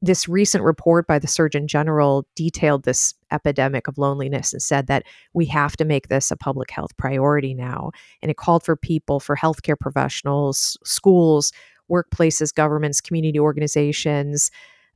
This 0.03 0.29
recent 0.29 0.63
report 0.63 1.07
by 1.07 1.17
the 1.17 1.27
Surgeon 1.27 1.67
General 1.67 2.27
detailed 2.35 2.83
this 2.83 3.15
epidemic 3.31 3.87
of 3.87 3.97
loneliness 3.97 4.53
and 4.53 4.61
said 4.61 4.85
that 4.85 5.03
we 5.33 5.47
have 5.47 5.75
to 5.77 5.85
make 5.85 6.09
this 6.09 6.29
a 6.29 6.37
public 6.37 6.69
health 6.69 6.95
priority 6.97 7.55
now. 7.55 7.89
And 8.21 8.29
it 8.29 8.37
called 8.37 8.63
for 8.63 8.75
people, 8.75 9.19
for 9.19 9.35
healthcare 9.35 9.79
professionals, 9.79 10.77
schools, 10.83 11.51
workplaces, 11.89 12.53
governments, 12.53 13.01
community 13.01 13.39
organizations, 13.39 14.51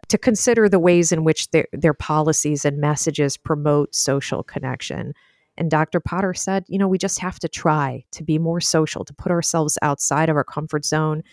to 0.10 0.18
consider 0.20 0.70
the 0.70 0.80
ways 0.80 1.12
in 1.12 1.24
which 1.24 1.50
their, 1.50 1.68
their 1.74 1.96
policies 1.96 2.66
and 2.66 2.78
messages 2.78 3.36
promote 3.36 3.96
social 3.96 4.44
connection. 4.44 5.14
And 5.58 5.72
Dr. 5.72 6.00
Potter 6.00 6.34
said, 6.34 6.66
you 6.68 6.78
know, 6.78 6.88
we 6.88 6.98
just 6.98 7.20
have 7.20 7.40
to 7.40 7.48
try 7.48 8.04
to 8.12 8.24
be 8.24 8.38
more 8.38 8.60
social, 8.60 9.06
to 9.06 9.14
put 9.14 9.32
ourselves 9.32 9.78
outside 9.82 10.30
of 10.30 10.36
our 10.36 10.44
comfort 10.44 10.86
zone 10.86 11.24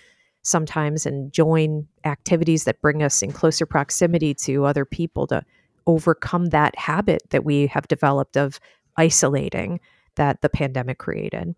sometimes 0.42 1.06
and 1.06 1.32
join 1.32 1.86
activities 2.04 2.64
that 2.64 2.80
bring 2.80 3.02
us 3.02 3.22
in 3.22 3.32
closer 3.32 3.66
proximity 3.66 4.34
to 4.34 4.64
other 4.64 4.84
people 4.84 5.26
to 5.28 5.42
overcome 5.86 6.46
that 6.46 6.76
habit 6.78 7.22
that 7.30 7.44
we 7.44 7.66
have 7.66 7.88
developed 7.88 8.36
of 8.36 8.60
isolating 8.96 9.80
that 10.16 10.40
the 10.42 10.48
pandemic 10.48 10.98
created. 10.98 11.54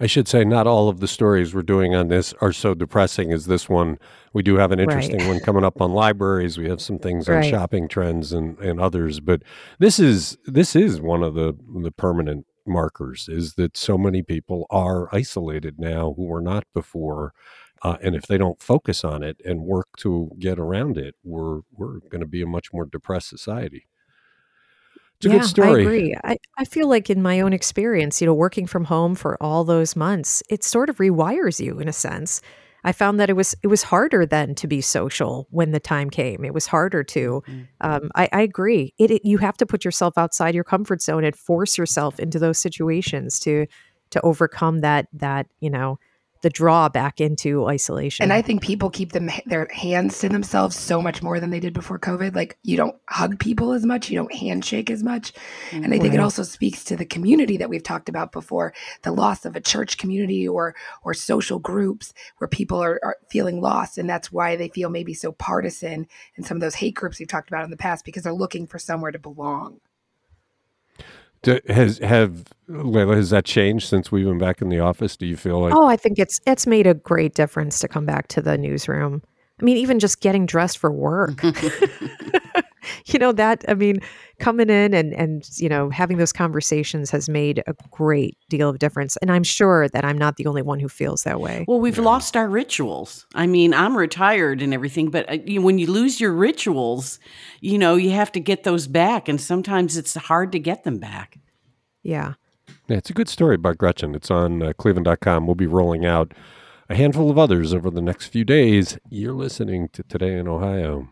I 0.00 0.06
should 0.06 0.26
say, 0.28 0.44
not 0.44 0.66
all 0.66 0.88
of 0.88 1.00
the 1.00 1.08
stories 1.08 1.54
we're 1.54 1.62
doing 1.62 1.94
on 1.94 2.08
this 2.08 2.34
are 2.40 2.52
so 2.52 2.74
depressing 2.74 3.32
as 3.32 3.46
this 3.46 3.68
one. 3.68 3.98
We 4.32 4.42
do 4.42 4.56
have 4.56 4.72
an 4.72 4.80
interesting 4.80 5.18
right. 5.18 5.28
one 5.28 5.40
coming 5.40 5.64
up 5.64 5.80
on 5.80 5.92
libraries. 5.92 6.58
We 6.58 6.68
have 6.68 6.80
some 6.80 6.98
things 6.98 7.28
on 7.28 7.36
right. 7.36 7.50
shopping 7.50 7.88
trends 7.88 8.32
and, 8.32 8.58
and 8.58 8.80
others, 8.80 9.20
but 9.20 9.42
this 9.78 9.98
is 9.98 10.36
this 10.44 10.74
is 10.74 11.00
one 11.00 11.22
of 11.22 11.34
the 11.34 11.56
the 11.82 11.92
permanent 11.92 12.46
markers 12.66 13.28
is 13.28 13.54
that 13.54 13.76
so 13.76 13.98
many 13.98 14.22
people 14.22 14.66
are 14.70 15.14
isolated 15.14 15.78
now 15.78 16.14
who 16.16 16.24
were 16.24 16.40
not 16.40 16.64
before. 16.72 17.32
Uh, 17.82 17.98
and 18.02 18.14
if 18.14 18.26
they 18.26 18.38
don't 18.38 18.62
focus 18.62 19.04
on 19.04 19.22
it 19.22 19.38
and 19.44 19.60
work 19.60 19.88
to 19.98 20.30
get 20.38 20.58
around 20.58 20.96
it, 20.96 21.14
we're 21.22 21.60
we're 21.72 21.98
going 22.10 22.20
to 22.20 22.26
be 22.26 22.42
a 22.42 22.46
much 22.46 22.72
more 22.72 22.86
depressed 22.86 23.28
society. 23.28 23.86
It's 25.24 25.32
a 25.32 25.36
yeah, 25.36 25.38
good 25.38 25.48
story. 25.48 25.70
I 25.70 25.80
agree. 25.80 26.16
I, 26.24 26.38
I 26.58 26.64
feel 26.64 26.88
like 26.88 27.10
in 27.10 27.22
my 27.22 27.40
own 27.40 27.52
experience, 27.52 28.20
you 28.20 28.26
know, 28.26 28.34
working 28.34 28.66
from 28.66 28.84
home 28.84 29.14
for 29.14 29.42
all 29.42 29.64
those 29.64 29.96
months, 29.96 30.42
it 30.48 30.64
sort 30.64 30.90
of 30.90 30.98
rewires 30.98 31.64
you 31.64 31.78
in 31.78 31.88
a 31.88 31.92
sense. 31.92 32.40
I 32.84 32.92
found 32.92 33.18
that 33.18 33.30
it 33.30 33.32
was 33.32 33.54
it 33.62 33.68
was 33.68 33.82
harder 33.82 34.26
then 34.26 34.54
to 34.56 34.66
be 34.66 34.82
social 34.82 35.48
when 35.50 35.70
the 35.70 35.80
time 35.80 36.10
came. 36.10 36.44
It 36.44 36.52
was 36.52 36.66
harder 36.66 37.02
to. 37.02 37.42
Mm-hmm. 37.48 37.62
Um, 37.80 38.10
I, 38.14 38.28
I, 38.30 38.42
agree. 38.42 38.92
It, 38.98 39.10
it, 39.10 39.24
you 39.24 39.38
have 39.38 39.56
to 39.56 39.66
put 39.66 39.86
yourself 39.86 40.18
outside 40.18 40.54
your 40.54 40.64
comfort 40.64 41.00
zone 41.00 41.24
and 41.24 41.34
force 41.34 41.78
yourself 41.78 42.20
into 42.20 42.38
those 42.38 42.58
situations 42.58 43.40
to 43.40 43.66
to 44.10 44.20
overcome 44.20 44.80
that 44.80 45.08
that 45.14 45.46
you 45.60 45.70
know 45.70 45.98
the 46.44 46.50
draw 46.50 46.90
back 46.90 47.22
into 47.22 47.64
isolation. 47.66 48.22
And 48.22 48.30
I 48.30 48.42
think 48.42 48.60
people 48.60 48.90
keep 48.90 49.12
them 49.12 49.30
their 49.46 49.66
hands 49.72 50.18
to 50.18 50.28
themselves 50.28 50.78
so 50.78 51.00
much 51.00 51.22
more 51.22 51.40
than 51.40 51.48
they 51.48 51.58
did 51.58 51.72
before 51.72 51.98
COVID. 51.98 52.36
Like 52.36 52.58
you 52.62 52.76
don't 52.76 52.94
hug 53.08 53.38
people 53.38 53.72
as 53.72 53.86
much, 53.86 54.10
you 54.10 54.18
don't 54.18 54.32
handshake 54.32 54.90
as 54.90 55.02
much. 55.02 55.32
And 55.72 55.86
I 55.86 55.98
think 55.98 56.10
right. 56.10 56.14
it 56.14 56.20
also 56.20 56.42
speaks 56.42 56.84
to 56.84 56.96
the 56.96 57.06
community 57.06 57.56
that 57.56 57.70
we've 57.70 57.82
talked 57.82 58.10
about 58.10 58.30
before, 58.30 58.74
the 59.02 59.10
loss 59.10 59.46
of 59.46 59.56
a 59.56 59.60
church 59.60 59.96
community 59.96 60.46
or 60.46 60.76
or 61.02 61.14
social 61.14 61.58
groups 61.58 62.12
where 62.36 62.48
people 62.48 62.82
are, 62.82 63.00
are 63.02 63.16
feeling 63.30 63.62
lost. 63.62 63.96
And 63.96 64.08
that's 64.08 64.30
why 64.30 64.54
they 64.54 64.68
feel 64.68 64.90
maybe 64.90 65.14
so 65.14 65.32
partisan 65.32 66.06
and 66.36 66.44
some 66.44 66.58
of 66.58 66.60
those 66.60 66.74
hate 66.74 66.94
groups 66.94 67.18
we've 67.18 67.26
talked 67.26 67.48
about 67.48 67.64
in 67.64 67.70
the 67.70 67.78
past 67.78 68.04
because 68.04 68.22
they're 68.22 68.34
looking 68.34 68.66
for 68.66 68.78
somewhere 68.78 69.12
to 69.12 69.18
belong. 69.18 69.80
Do, 71.44 71.60
has 71.68 71.98
have 71.98 72.44
Leila 72.68 73.16
has 73.16 73.30
that 73.30 73.44
changed 73.44 73.88
since 73.88 74.10
we've 74.10 74.24
been 74.24 74.38
back 74.38 74.62
in 74.62 74.70
the 74.70 74.80
office? 74.80 75.16
Do 75.16 75.26
you 75.26 75.36
feel 75.36 75.60
like? 75.60 75.74
Oh, 75.76 75.86
I 75.86 75.96
think 75.96 76.18
it's 76.18 76.40
it's 76.46 76.66
made 76.66 76.86
a 76.86 76.94
great 76.94 77.34
difference 77.34 77.78
to 77.80 77.88
come 77.88 78.06
back 78.06 78.28
to 78.28 78.42
the 78.42 78.56
newsroom. 78.56 79.22
I 79.60 79.64
mean, 79.64 79.76
even 79.76 80.00
just 80.00 80.20
getting 80.20 80.46
dressed 80.46 80.78
for 80.78 80.90
work. 80.90 81.40
you 83.06 83.18
know 83.18 83.32
that 83.32 83.64
I 83.68 83.74
mean, 83.74 84.00
coming 84.40 84.70
in 84.70 84.94
and 84.94 85.12
and 85.14 85.48
you 85.56 85.68
know 85.68 85.90
having 85.90 86.18
those 86.18 86.32
conversations 86.32 87.10
has 87.10 87.28
made 87.28 87.62
a 87.66 87.74
great 87.90 88.36
deal 88.48 88.68
of 88.68 88.78
difference, 88.78 89.16
and 89.18 89.30
I'm 89.30 89.44
sure 89.44 89.88
that 89.88 90.04
I'm 90.04 90.18
not 90.18 90.36
the 90.36 90.46
only 90.46 90.62
one 90.62 90.80
who 90.80 90.88
feels 90.88 91.22
that 91.24 91.40
way. 91.40 91.64
Well, 91.68 91.80
we've 91.80 91.98
yeah. 91.98 92.04
lost 92.04 92.36
our 92.36 92.48
rituals. 92.48 93.26
I 93.34 93.46
mean, 93.46 93.74
I'm 93.74 93.96
retired 93.96 94.62
and 94.62 94.74
everything, 94.74 95.10
but 95.10 95.28
uh, 95.30 95.38
you, 95.44 95.62
when 95.62 95.78
you 95.78 95.86
lose 95.86 96.20
your 96.20 96.32
rituals, 96.32 97.18
you 97.60 97.78
know 97.78 97.96
you 97.96 98.10
have 98.10 98.32
to 98.32 98.40
get 98.40 98.64
those 98.64 98.86
back, 98.86 99.28
and 99.28 99.40
sometimes 99.40 99.96
it's 99.96 100.14
hard 100.14 100.52
to 100.52 100.58
get 100.58 100.84
them 100.84 100.98
back. 100.98 101.38
Yeah. 102.02 102.34
Yeah, 102.88 102.98
it's 102.98 103.10
a 103.10 103.14
good 103.14 103.28
story 103.28 103.54
about 103.54 103.78
Gretchen. 103.78 104.14
It's 104.14 104.30
on 104.30 104.62
uh, 104.62 104.72
cleveland.com. 104.74 105.46
We'll 105.46 105.54
be 105.54 105.66
rolling 105.66 106.04
out 106.04 106.34
a 106.88 106.94
handful 106.94 107.30
of 107.30 107.38
others 107.38 107.72
over 107.72 107.90
the 107.90 108.02
next 108.02 108.26
few 108.26 108.44
days. 108.44 108.98
You're 109.08 109.32
listening 109.32 109.88
to 109.94 110.02
Today 110.02 110.36
in 110.38 110.46
Ohio. 110.46 111.08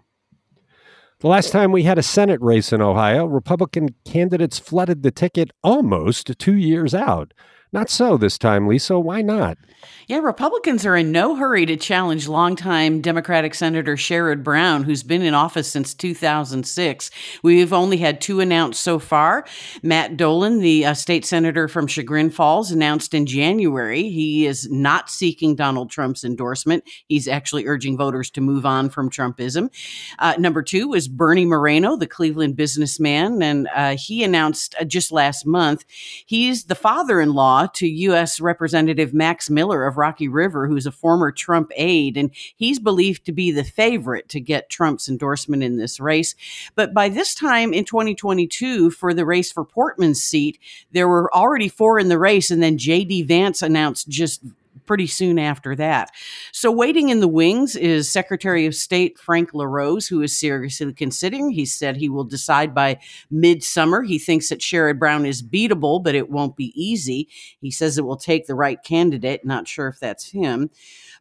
The 1.22 1.28
last 1.28 1.52
time 1.52 1.70
we 1.70 1.84
had 1.84 1.98
a 1.98 2.02
Senate 2.02 2.42
race 2.42 2.72
in 2.72 2.82
Ohio, 2.82 3.26
Republican 3.26 3.94
candidates 4.04 4.58
flooded 4.58 5.04
the 5.04 5.12
ticket 5.12 5.52
almost 5.62 6.36
two 6.36 6.56
years 6.56 6.96
out. 6.96 7.32
Not 7.72 7.88
so 7.88 8.18
this 8.18 8.36
time, 8.36 8.68
Lisa. 8.68 9.00
Why 9.00 9.22
not? 9.22 9.56
Yeah, 10.06 10.18
Republicans 10.18 10.84
are 10.84 10.94
in 10.94 11.10
no 11.10 11.36
hurry 11.36 11.64
to 11.64 11.76
challenge 11.76 12.28
longtime 12.28 13.00
Democratic 13.00 13.54
Senator 13.54 13.96
Sherrod 13.96 14.44
Brown, 14.44 14.84
who's 14.84 15.02
been 15.02 15.22
in 15.22 15.32
office 15.32 15.68
since 15.68 15.94
2006. 15.94 17.10
We've 17.42 17.72
only 17.72 17.96
had 17.96 18.20
two 18.20 18.40
announced 18.40 18.82
so 18.82 18.98
far. 18.98 19.46
Matt 19.82 20.18
Dolan, 20.18 20.58
the 20.60 20.84
uh, 20.84 20.94
state 20.94 21.24
senator 21.24 21.66
from 21.66 21.86
Chagrin 21.86 22.30
Falls, 22.30 22.70
announced 22.70 23.14
in 23.14 23.24
January 23.24 24.10
he 24.10 24.44
is 24.44 24.70
not 24.70 25.08
seeking 25.08 25.56
Donald 25.56 25.90
Trump's 25.90 26.24
endorsement. 26.24 26.84
He's 27.06 27.26
actually 27.26 27.66
urging 27.66 27.96
voters 27.96 28.30
to 28.32 28.42
move 28.42 28.66
on 28.66 28.90
from 28.90 29.08
Trumpism. 29.08 29.70
Uh, 30.18 30.34
number 30.38 30.62
two 30.62 30.92
is 30.92 31.08
Bernie 31.08 31.46
Moreno, 31.46 31.96
the 31.96 32.06
Cleveland 32.06 32.54
businessman, 32.54 33.42
and 33.42 33.68
uh, 33.74 33.96
he 33.96 34.22
announced 34.24 34.74
uh, 34.78 34.84
just 34.84 35.10
last 35.10 35.46
month 35.46 35.84
he's 36.26 36.64
the 36.64 36.74
father 36.74 37.20
in 37.20 37.32
law 37.32 37.62
to 37.66 37.87
U.S. 37.87 38.40
Representative 38.40 39.12
Max 39.14 39.50
Miller 39.50 39.85
of 39.87 39.97
Rocky 39.97 40.28
River, 40.28 40.66
who's 40.66 40.87
a 40.87 40.92
former 40.92 41.31
Trump 41.31 41.73
aide, 41.76 42.16
and 42.16 42.31
he's 42.57 42.78
believed 42.78 43.25
to 43.26 43.33
be 43.33 43.50
the 43.50 43.64
favorite 43.64 44.28
to 44.31 44.40
get 44.40 44.71
Trump's 44.71 45.09
endorsement 45.09 45.62
in 45.62 45.76
this 45.76 46.00
race. 46.00 46.35
But 46.75 46.95
by 46.95 47.09
this 47.09 47.35
time 47.35 47.73
in 47.73 47.85
2022, 47.85 48.90
for 48.90 49.14
the 49.14 49.26
race 49.26 49.52
for 49.52 49.64
Portman's 49.64 50.23
seat, 50.23 50.59
there 50.92 51.09
were 51.09 51.35
already 51.35 51.69
four 51.69 51.99
in 51.99 52.09
the 52.09 52.19
race, 52.19 52.50
and 52.50 52.62
then 52.62 52.78
J.D. 52.78 53.23
Vance 53.25 53.62
announced 53.62 54.09
just 54.09 54.42
pretty 54.92 55.06
soon 55.06 55.38
after 55.38 55.75
that. 55.75 56.11
So, 56.52 56.70
waiting 56.70 57.08
in 57.08 57.20
the 57.20 57.26
wings 57.26 57.76
is 57.76 58.11
Secretary 58.12 58.66
of 58.66 58.75
State 58.75 59.18
Frank 59.18 59.54
LaRose, 59.54 60.06
who 60.06 60.20
is 60.20 60.38
seriously 60.38 60.92
considering. 60.92 61.49
He 61.49 61.64
said 61.64 61.96
he 61.96 62.11
will 62.11 62.25
decide 62.25 62.75
by 62.75 63.00
midsummer. 63.30 64.02
He 64.02 64.18
thinks 64.18 64.50
that 64.50 64.61
Sherrod 64.61 64.99
Brown 64.99 65.25
is 65.25 65.42
beatable, 65.42 66.04
but 66.04 66.14
it 66.14 66.28
won't 66.28 66.56
be 66.56 66.75
easy. 66.76 67.26
He 67.62 67.70
says 67.70 67.96
it 67.96 68.04
will 68.04 68.18
take 68.18 68.46
the 68.46 68.54
right 68.54 68.82
candidate. 68.84 69.46
Not 69.46 69.66
sure 69.66 69.88
if 69.88 69.99
that's 69.99 70.30
him. 70.30 70.68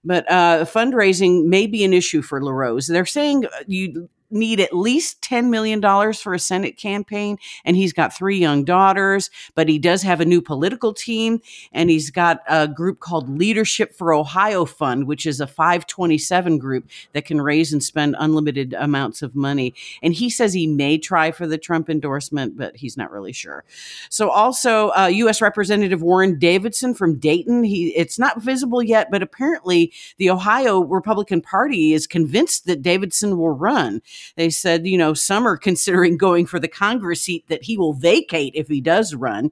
But 0.04 0.30
uh, 0.30 0.66
fundraising 0.66 1.46
may 1.46 1.66
be 1.66 1.86
an 1.86 1.94
issue 1.94 2.22
for 2.22 2.44
LaRose. 2.44 2.88
They're 2.88 3.06
saying 3.06 3.46
uh, 3.46 3.64
you 3.68 4.10
need 4.32 4.60
at 4.60 4.76
least 4.76 5.22
$10 5.22 5.50
million 5.50 5.82
for 6.14 6.34
a 6.34 6.40
Senate 6.40 6.78
campaign. 6.78 7.38
And 7.66 7.76
he's 7.76 7.94
got 7.94 8.14
three 8.14 8.38
young 8.38 8.64
daughters, 8.64 9.30
but 9.56 9.70
he 9.70 9.80
does 9.80 10.02
have 10.04 10.22
a 10.22 10.26
new 10.26 10.42
political 10.42 10.94
team. 10.94 11.42
And 11.72 11.90
he's 11.90 12.10
got 12.10 12.42
a 12.48 12.68
group 12.68 13.00
called 13.00 13.30
Leadership 13.30 13.96
for 13.96 14.14
Ohio 14.14 14.66
Fund, 14.66 15.08
which 15.08 15.26
is 15.26 15.40
a 15.40 15.48
527 15.48 16.58
group 16.58 16.90
that 17.14 17.26
can 17.26 17.42
raise 17.42 17.74
and 17.74 17.84
spend 17.84 18.16
unlimited 18.20 18.74
amounts 18.74 19.22
of 19.22 19.36
money. 19.36 19.74
And 20.02 20.14
he 20.14 20.30
says 20.30 20.54
he 20.54 20.68
may 20.68 20.98
try 20.98 21.32
for 21.32 21.48
the 21.48 21.58
Trump 21.58 21.90
endorsement, 21.90 22.58
but 22.58 22.78
he's 22.78 22.98
not 22.98 23.12
really 23.12 23.34
sure. 23.34 23.64
So 24.10 24.30
also 24.30 24.92
uh, 24.98 25.08
U.S. 25.08 25.42
Representative 25.42 26.02
Warren 26.02 26.38
Davidson 26.40 26.94
from 26.94 27.18
Dayton, 27.18 27.64
he 27.64 27.90
it's 27.96 28.20
not 28.20 28.42
visible 28.42 28.82
yet, 28.82 29.10
but 29.12 29.22
apparently 29.22 29.94
the 30.18 30.30
Ohio 30.30 30.82
Republican 30.82 31.42
Party 31.42 31.94
is 31.94 32.08
convinced 32.08 32.66
that 32.66 32.82
Davidson 32.82 33.38
will 33.38 33.52
run. 33.52 34.02
They 34.36 34.50
said, 34.50 34.88
you 34.88 34.98
know, 34.98 35.14
some 35.14 35.48
are 35.48 35.58
considering 35.58 36.18
going 36.18 36.46
for 36.46 36.60
the 36.60 36.68
Congress 36.68 37.22
seat 37.22 37.48
that 37.48 37.64
he 37.64 37.78
will 37.78 37.94
vacate 37.94 38.54
if 38.56 38.68
he 38.68 38.82
does 38.82 39.14
run. 39.16 39.52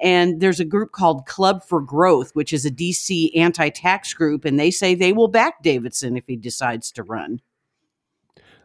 And 0.00 0.40
there's 0.40 0.60
a 0.60 0.64
group 0.64 0.92
called 0.92 1.26
Club 1.26 1.64
for 1.64 1.80
Growth, 1.80 2.30
which 2.34 2.52
is 2.52 2.64
a 2.64 2.70
DC 2.70 3.36
anti 3.36 3.68
tax 3.70 4.14
group, 4.14 4.44
and 4.44 4.58
they 4.58 4.70
say 4.70 4.94
they 4.94 5.12
will 5.12 5.28
back 5.28 5.62
Davidson 5.62 6.16
if 6.16 6.24
he 6.26 6.36
decides 6.36 6.90
to 6.92 7.02
run. 7.02 7.40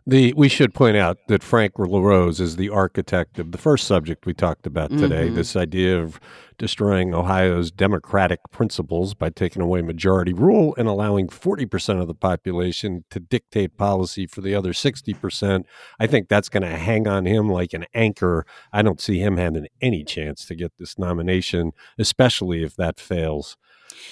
The 0.07 0.33
we 0.33 0.49
should 0.49 0.75
point 0.75 0.97
out 0.97 1.17
that 1.29 1.41
Frank 1.41 1.79
LaRose 1.79 2.39
is 2.39 2.57
the 2.57 2.69
architect 2.69 3.39
of 3.39 3.51
the 3.51 3.57
first 3.57 3.87
subject 3.87 4.27
we 4.27 4.35
talked 4.35 4.67
about 4.67 4.91
today. 4.91 5.25
Mm-hmm. 5.25 5.35
This 5.35 5.55
idea 5.55 5.99
of 5.99 6.19
destroying 6.59 7.15
Ohio's 7.15 7.71
democratic 7.71 8.39
principles 8.51 9.15
by 9.15 9.31
taking 9.31 9.63
away 9.63 9.81
majority 9.81 10.31
rule 10.31 10.75
and 10.77 10.87
allowing 10.87 11.27
40% 11.27 11.99
of 11.99 12.07
the 12.07 12.13
population 12.13 13.03
to 13.09 13.19
dictate 13.19 13.77
policy 13.77 14.27
for 14.27 14.41
the 14.41 14.53
other 14.53 14.73
60%. 14.73 15.65
I 15.99 16.07
think 16.07 16.29
that's 16.29 16.49
going 16.49 16.63
to 16.63 16.77
hang 16.77 17.07
on 17.07 17.25
him 17.25 17.49
like 17.49 17.73
an 17.73 17.85
anchor. 17.95 18.45
I 18.71 18.83
don't 18.83 19.01
see 19.01 19.17
him 19.19 19.37
having 19.37 19.67
any 19.81 20.03
chance 20.03 20.45
to 20.45 20.55
get 20.55 20.73
this 20.77 20.99
nomination, 20.99 21.73
especially 21.97 22.63
if 22.63 22.75
that 22.75 22.99
fails. 22.99 23.57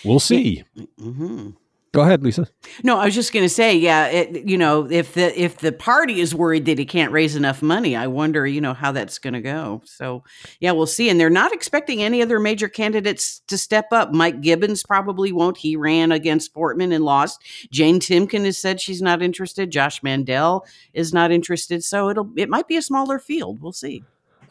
We'll 0.03 0.19
see. 0.19 0.63
Mm-hmm. 1.00 1.51
Go 1.93 2.01
ahead, 2.01 2.23
Lisa. 2.23 2.47
No, 2.83 2.97
I 2.97 3.05
was 3.05 3.13
just 3.13 3.31
going 3.31 3.45
to 3.45 3.50
say, 3.50 3.77
yeah, 3.77 4.07
it, 4.07 4.47
you 4.47 4.57
know, 4.57 4.89
if 4.89 5.13
the 5.13 5.39
if 5.39 5.59
the 5.59 5.71
party 5.71 6.21
is 6.21 6.33
worried 6.33 6.65
that 6.65 6.79
he 6.79 6.85
can't 6.85 7.12
raise 7.12 7.35
enough 7.35 7.62
money, 7.62 7.95
I 7.95 8.07
wonder, 8.07 8.47
you 8.47 8.62
know, 8.62 8.73
how 8.73 8.91
that's 8.91 9.19
going 9.19 9.35
to 9.35 9.41
go. 9.41 9.83
So, 9.85 10.23
yeah, 10.59 10.71
we'll 10.71 10.88
see. 10.88 11.07
And 11.07 11.19
they're 11.19 11.29
not 11.29 11.53
expecting 11.53 12.01
any 12.01 12.23
other 12.23 12.39
major 12.39 12.67
candidates 12.67 13.41
to 13.47 13.59
step 13.59 13.89
up. 13.91 14.12
Mike 14.12 14.41
Gibbons 14.41 14.81
probably 14.83 15.31
won't. 15.31 15.57
He 15.57 15.75
ran 15.75 16.12
against 16.12 16.55
Portman 16.55 16.91
and 16.91 17.05
lost. 17.05 17.43
Jane 17.71 18.00
Timken 18.00 18.43
has 18.45 18.57
said 18.57 18.81
she's 18.81 19.01
not 19.01 19.21
interested. 19.21 19.69
Josh 19.69 20.01
Mandel 20.01 20.65
is 20.95 21.13
not 21.13 21.31
interested. 21.31 21.83
So 21.83 22.09
it'll 22.09 22.31
it 22.35 22.50
might 22.50 22.67
be 22.67 22.75
a 22.75 22.81
smaller 22.81 23.19
field. 23.19 23.62
We'll 23.62 23.71
see. 23.71 24.03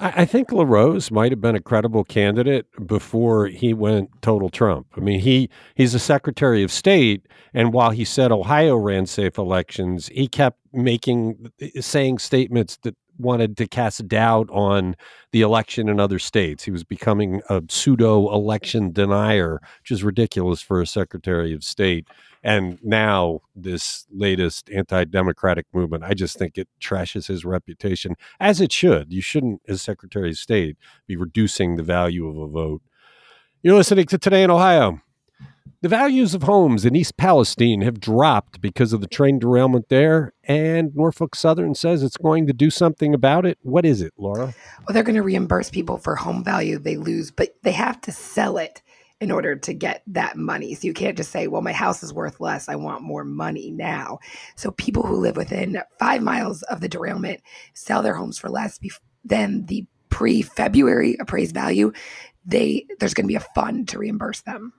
I, 0.02 0.25
think 0.25 0.50
LaRose 0.50 1.12
might 1.12 1.30
have 1.30 1.40
been 1.40 1.54
a 1.54 1.61
credible 1.61 2.02
candidate 2.02 2.66
before 2.87 3.47
he 3.47 3.73
went 3.73 4.11
total 4.21 4.50
Trump. 4.50 4.88
I 4.97 5.00
mean, 5.00 5.21
he 5.21 5.49
he's 5.76 5.94
a 5.94 6.00
Secretary 6.00 6.64
of 6.64 6.73
State, 6.73 7.28
and 7.54 7.73
while 7.73 7.90
he 7.90 8.04
said 8.04 8.32
Ohio 8.32 8.76
ran 8.76 9.06
safe 9.06 9.38
elections, 9.38 10.09
he 10.09 10.26
kept 10.26 10.59
making 10.73 11.52
saying 11.80 12.18
statements 12.18 12.78
that 12.82 12.97
wanted 13.19 13.57
to 13.59 13.66
cast 13.66 14.07
doubt 14.09 14.49
on 14.50 14.97
the 15.33 15.42
election 15.42 15.88
in 15.88 16.00
other 16.00 16.19
states. 16.19 16.64
He 16.64 16.71
was 16.71 16.85
becoming 16.85 17.42
a 17.49 17.62
pseudo 17.69 18.33
election 18.33 18.92
denier, 18.92 19.61
which 19.81 19.90
is 19.90 20.04
ridiculous 20.04 20.61
for 20.61 20.81
a 20.81 20.87
Secretary 20.87 21.54
of 21.54 21.64
State. 21.64 22.09
And 22.42 22.78
now, 22.83 23.40
this 23.54 24.07
latest 24.11 24.69
anti 24.71 25.04
democratic 25.04 25.66
movement, 25.73 26.04
I 26.04 26.14
just 26.14 26.37
think 26.38 26.59
it 26.59 26.69
trashes 26.81 27.28
his 27.28 27.45
reputation, 27.45 28.16
as 28.40 28.61
it 28.61 28.73
should. 28.73 29.12
You 29.12 29.21
shouldn't, 29.21 29.62
as 29.69 29.81
Secretary 29.83 30.31
of 30.31 30.38
State, 30.38 30.76
be 31.07 31.16
reducing 31.16 31.76
the 31.76 31.85
value 31.85 32.28
of 32.28 32.37
a 32.37 32.49
vote. 32.49 32.83
You're 33.62 33.76
listening 33.76 34.07
to 34.07 34.19
Today 34.19 34.42
in 34.42 34.50
Ohio. 34.50 35.00
The 35.82 35.88
values 35.88 36.32
of 36.32 36.44
homes 36.44 36.84
in 36.84 36.94
East 36.94 37.16
Palestine 37.16 37.80
have 37.80 37.98
dropped 37.98 38.60
because 38.60 38.92
of 38.92 39.00
the 39.00 39.08
train 39.08 39.40
derailment 39.40 39.88
there, 39.88 40.32
and 40.44 40.94
Norfolk 40.94 41.34
Southern 41.34 41.74
says 41.74 42.04
it's 42.04 42.16
going 42.16 42.46
to 42.46 42.52
do 42.52 42.70
something 42.70 43.12
about 43.12 43.44
it. 43.44 43.58
What 43.62 43.84
is 43.84 44.00
it, 44.00 44.12
Laura? 44.16 44.54
Well, 44.78 44.94
they're 44.94 45.02
going 45.02 45.16
to 45.16 45.22
reimburse 45.22 45.70
people 45.70 45.96
for 45.96 46.14
home 46.14 46.44
value 46.44 46.78
they 46.78 46.96
lose, 46.96 47.32
but 47.32 47.56
they 47.64 47.72
have 47.72 48.00
to 48.02 48.12
sell 48.12 48.58
it 48.58 48.80
in 49.20 49.32
order 49.32 49.56
to 49.56 49.74
get 49.74 50.04
that 50.06 50.36
money. 50.36 50.76
So 50.76 50.86
you 50.86 50.94
can't 50.94 51.16
just 51.16 51.32
say, 51.32 51.48
well, 51.48 51.62
my 51.62 51.72
house 51.72 52.04
is 52.04 52.14
worth 52.14 52.38
less. 52.38 52.68
I 52.68 52.76
want 52.76 53.02
more 53.02 53.24
money 53.24 53.72
now. 53.72 54.20
So 54.54 54.70
people 54.70 55.02
who 55.02 55.16
live 55.16 55.36
within 55.36 55.82
five 55.98 56.22
miles 56.22 56.62
of 56.62 56.80
the 56.80 56.88
derailment 56.88 57.40
sell 57.74 58.02
their 58.02 58.14
homes 58.14 58.38
for 58.38 58.48
less 58.48 58.78
than 59.24 59.66
the 59.66 59.84
pre 60.10 60.42
February 60.42 61.16
appraised 61.18 61.54
value. 61.54 61.92
They 62.46 62.86
there's 63.00 63.14
going 63.14 63.24
to 63.24 63.32
be 63.32 63.34
a 63.34 63.40
fund 63.40 63.88
to 63.88 63.98
reimburse 63.98 64.42
them. 64.42 64.74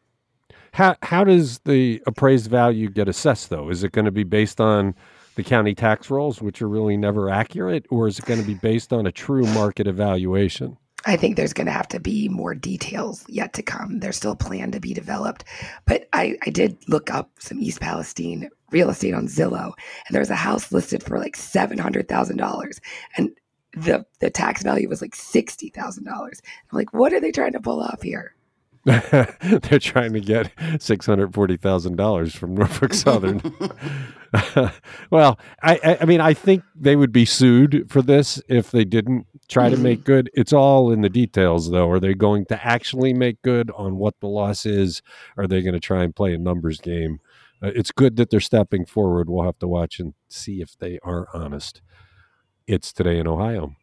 How 0.73 0.95
how 1.03 1.23
does 1.23 1.59
the 1.59 2.01
appraised 2.07 2.49
value 2.49 2.89
get 2.89 3.07
assessed 3.07 3.49
though? 3.49 3.69
Is 3.69 3.83
it 3.83 3.91
going 3.91 4.05
to 4.05 4.11
be 4.11 4.23
based 4.23 4.59
on 4.59 4.95
the 5.35 5.43
county 5.43 5.75
tax 5.75 6.09
rolls, 6.09 6.41
which 6.41 6.61
are 6.61 6.69
really 6.69 6.97
never 6.97 7.29
accurate, 7.29 7.85
or 7.89 8.07
is 8.07 8.19
it 8.19 8.25
going 8.25 8.39
to 8.39 8.45
be 8.45 8.55
based 8.55 8.91
on 8.91 9.05
a 9.05 9.11
true 9.11 9.45
market 9.47 9.87
evaluation? 9.87 10.77
I 11.05 11.17
think 11.17 11.35
there's 11.35 11.53
going 11.53 11.67
to 11.67 11.73
have 11.73 11.87
to 11.89 11.99
be 11.99 12.29
more 12.29 12.55
details 12.55 13.25
yet 13.27 13.53
to 13.53 13.61
come. 13.61 13.99
There's 13.99 14.15
still 14.15 14.31
a 14.31 14.37
plan 14.37 14.71
to 14.71 14.79
be 14.79 14.93
developed. 14.93 15.43
But 15.85 16.07
I, 16.13 16.37
I 16.45 16.49
did 16.49 16.77
look 16.87 17.11
up 17.11 17.29
some 17.39 17.59
East 17.59 17.81
Palestine 17.81 18.49
real 18.71 18.89
estate 18.89 19.13
on 19.13 19.27
Zillow, 19.27 19.73
and 20.07 20.15
there's 20.15 20.29
a 20.29 20.35
house 20.35 20.71
listed 20.71 21.03
for 21.03 21.19
like 21.19 21.35
$700,000. 21.35 22.79
And 23.17 23.31
the, 23.73 24.05
the 24.19 24.29
tax 24.29 24.63
value 24.63 24.87
was 24.87 25.01
like 25.01 25.15
$60,000. 25.15 26.07
I'm 26.07 26.31
like, 26.71 26.93
what 26.93 27.11
are 27.11 27.19
they 27.19 27.31
trying 27.31 27.53
to 27.53 27.59
pull 27.59 27.81
off 27.81 28.01
here? 28.01 28.33
They're 28.85 29.79
trying 29.79 30.11
to 30.11 30.19
get 30.19 30.51
six 30.79 31.05
hundred 31.05 31.33
forty 31.33 31.55
thousand 31.55 31.95
dollars 31.95 32.35
from 32.35 32.53
Norfolk 32.53 32.93
Southern. 32.93 33.41
well, 35.09 35.39
I, 35.61 35.97
I 36.01 36.05
mean, 36.05 36.19
I 36.19 36.33
think 36.33 36.63
they 36.75 36.97
would 36.97 37.13
be 37.13 37.23
sued 37.23 37.89
for 37.89 38.01
this 38.01 38.41
if 38.49 38.71
they 38.71 38.83
didn't 38.83 39.25
try 39.47 39.69
to 39.69 39.77
make 39.77 40.03
good. 40.03 40.29
It's 40.33 40.51
all 40.51 40.91
in 40.91 40.99
the 40.99 41.09
details, 41.09 41.71
though. 41.71 41.89
Are 41.89 41.99
they 41.99 42.13
going 42.13 42.45
to 42.47 42.65
actually 42.65 43.13
make 43.13 43.41
good 43.41 43.71
on 43.77 43.95
what 43.95 44.19
the 44.19 44.27
loss 44.27 44.65
is? 44.65 45.01
Are 45.37 45.47
they 45.47 45.61
going 45.61 45.75
to 45.75 45.79
try 45.79 46.03
and 46.03 46.13
play 46.13 46.33
a 46.33 46.37
numbers 46.37 46.81
game? 46.81 47.21
Uh, 47.61 47.71
it's 47.73 47.91
good 47.91 48.17
that 48.17 48.31
they're 48.31 48.41
stepping 48.41 48.85
forward. 48.85 49.29
We'll 49.29 49.45
have 49.45 49.59
to 49.59 49.67
watch 49.67 49.97
and 49.99 50.13
see 50.27 50.61
if 50.61 50.77
they 50.77 50.99
are 51.03 51.27
honest. 51.33 51.81
It's 52.67 52.91
today 52.91 53.17
in 53.17 53.27
Ohio. 53.27 53.75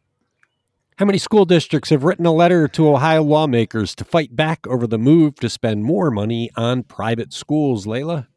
How 1.01 1.07
many 1.07 1.17
school 1.17 1.47
districts 1.47 1.89
have 1.89 2.05
written 2.05 2.27
a 2.27 2.31
letter 2.31 2.69
to 2.69 2.95
Ohio 2.95 3.23
lawmakers 3.23 3.95
to 3.95 4.05
fight 4.05 4.37
back 4.37 4.67
over 4.67 4.87
the 4.87 4.99
move 4.99 5.37
to 5.37 5.49
spend 5.49 5.83
more 5.83 6.11
money 6.11 6.51
on 6.57 6.83
private 6.83 7.33
schools, 7.33 7.87
Leila? 7.87 8.29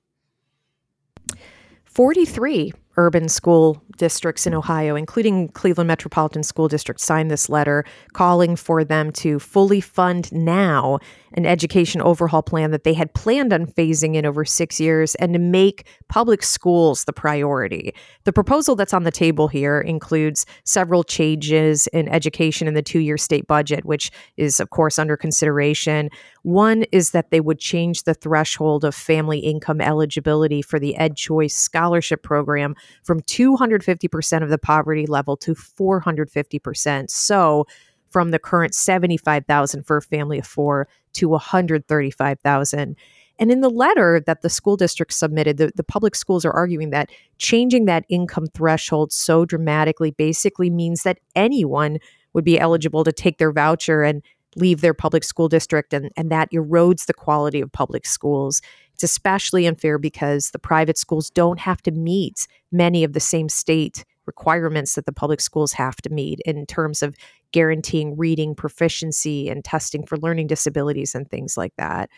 43 1.84 2.72
urban 2.98 3.28
school 3.28 3.82
districts 3.98 4.48
in 4.48 4.54
Ohio, 4.54 4.96
including 4.96 5.50
Cleveland 5.50 5.88
Metropolitan 5.88 6.44
School 6.44 6.68
District, 6.68 7.00
signed 7.00 7.30
this 7.30 7.50
letter 7.50 7.86
calling 8.14 8.56
for 8.56 8.84
them 8.84 9.12
to 9.14 9.40
fully 9.40 9.82
fund 9.82 10.32
now 10.32 11.00
an 11.36 11.46
education 11.46 12.02
overhaul 12.02 12.44
plan 12.44 12.72
that 12.72 12.84
they 12.84 12.94
had 12.94 13.14
planned 13.14 13.52
on 13.54 13.66
phasing 13.66 14.16
in 14.16 14.26
over 14.26 14.46
six 14.46 14.80
years 14.80 15.16
and 15.16 15.34
to 15.34 15.40
make 15.40 15.88
public 16.08 16.44
schools 16.44 17.06
the 17.06 17.14
priority. 17.14 17.94
The 18.24 18.34
proposal 18.34 18.76
that's 18.76 18.94
on 18.94 19.04
the 19.04 19.12
table 19.12 19.48
here 19.48 19.82
includes 19.82 20.46
several 20.64 21.04
changes 21.04 21.88
in 21.88 22.08
education 22.08 22.68
in 22.68 22.74
the 22.76 22.82
two 22.84 23.00
year 23.00 23.18
state 23.18 23.48
budget, 23.48 23.86
which 23.86 24.12
is, 24.38 24.60
of 24.60 24.70
course, 24.70 25.00
under 25.00 25.18
consideration. 25.18 26.10
One 26.44 26.84
is 26.92 27.12
that 27.12 27.32
they 27.32 27.40
would 27.40 27.60
change 27.60 28.04
the 28.04 28.14
threshold 28.14 28.84
of 28.84 28.94
family 28.94 29.40
income 29.40 29.82
eligibility 29.82 30.62
for 30.62 30.80
the 30.80 30.96
EdChoice 31.00 31.52
Scholarship 31.52 32.22
Program 32.22 32.76
from 33.04 33.22
250% 33.22 34.44
of 34.44 34.50
the 34.50 34.58
poverty 34.58 35.06
level 35.06 35.38
to 35.38 35.54
450%. 35.54 37.10
So 37.10 37.66
from 38.10 38.32
the 38.32 38.40
current 38.40 38.76
75,000 38.76 39.84
for 39.84 39.98
a 39.98 40.02
family 40.02 40.40
of 40.40 40.46
4 40.46 40.88
to 41.14 41.30
135,000. 41.30 42.96
And 43.40 43.52
in 43.52 43.62
the 43.62 43.70
letter 43.70 44.22
that 44.28 44.42
the 44.42 44.50
school 44.50 44.78
district 44.78 45.14
submitted, 45.14 45.58
the, 45.58 45.72
the 45.76 45.84
public 45.84 46.16
schools 46.16 46.46
are 46.46 46.52
arguing 46.52 46.92
that 46.92 47.10
changing 47.40 47.86
that 47.86 48.06
income 48.08 48.48
threshold 48.54 49.12
so 49.12 49.46
dramatically 49.46 50.12
basically 50.12 50.70
means 50.70 51.04
that 51.04 51.20
anyone 51.36 51.98
would 52.34 52.46
be 52.46 52.60
eligible 52.60 53.04
to 53.04 53.12
take 53.12 53.40
their 53.40 53.52
voucher 53.52 54.04
and 54.04 54.22
leave 54.56 54.82
their 54.82 54.94
public 54.94 55.24
school 55.24 55.48
district, 55.48 55.94
and, 55.94 56.12
and 56.16 56.32
that 56.32 56.52
erodes 56.52 57.06
the 57.06 57.14
quality 57.14 57.62
of 57.62 57.72
public 57.72 58.06
schools. 58.06 58.62
It's 58.94 59.04
especially 59.04 59.66
unfair 59.66 59.98
because 59.98 60.52
the 60.52 60.60
private 60.60 60.98
schools 60.98 61.30
don't 61.30 61.60
have 61.60 61.82
to 61.84 61.92
meet 61.92 62.48
many 62.72 63.04
of 63.04 63.14
the 63.14 63.20
same 63.20 63.50
state 63.50 64.06
requirements 64.26 64.96
that 64.96 65.06
the 65.06 65.12
public 65.12 65.42
schools 65.42 65.74
have 65.74 65.98
to 65.98 66.10
meet 66.10 66.40
in 66.46 66.66
terms 66.66 67.04
of 67.04 67.16
guaranteeing 67.52 68.16
reading 68.18 68.56
proficiency 68.56 69.50
and 69.50 69.64
testing 69.64 70.06
for 70.06 70.18
learning 70.18 70.48
disabilities 70.48 71.14
and 71.14 71.30
things 71.30 71.58
like 71.58 71.74
that. 71.78 72.10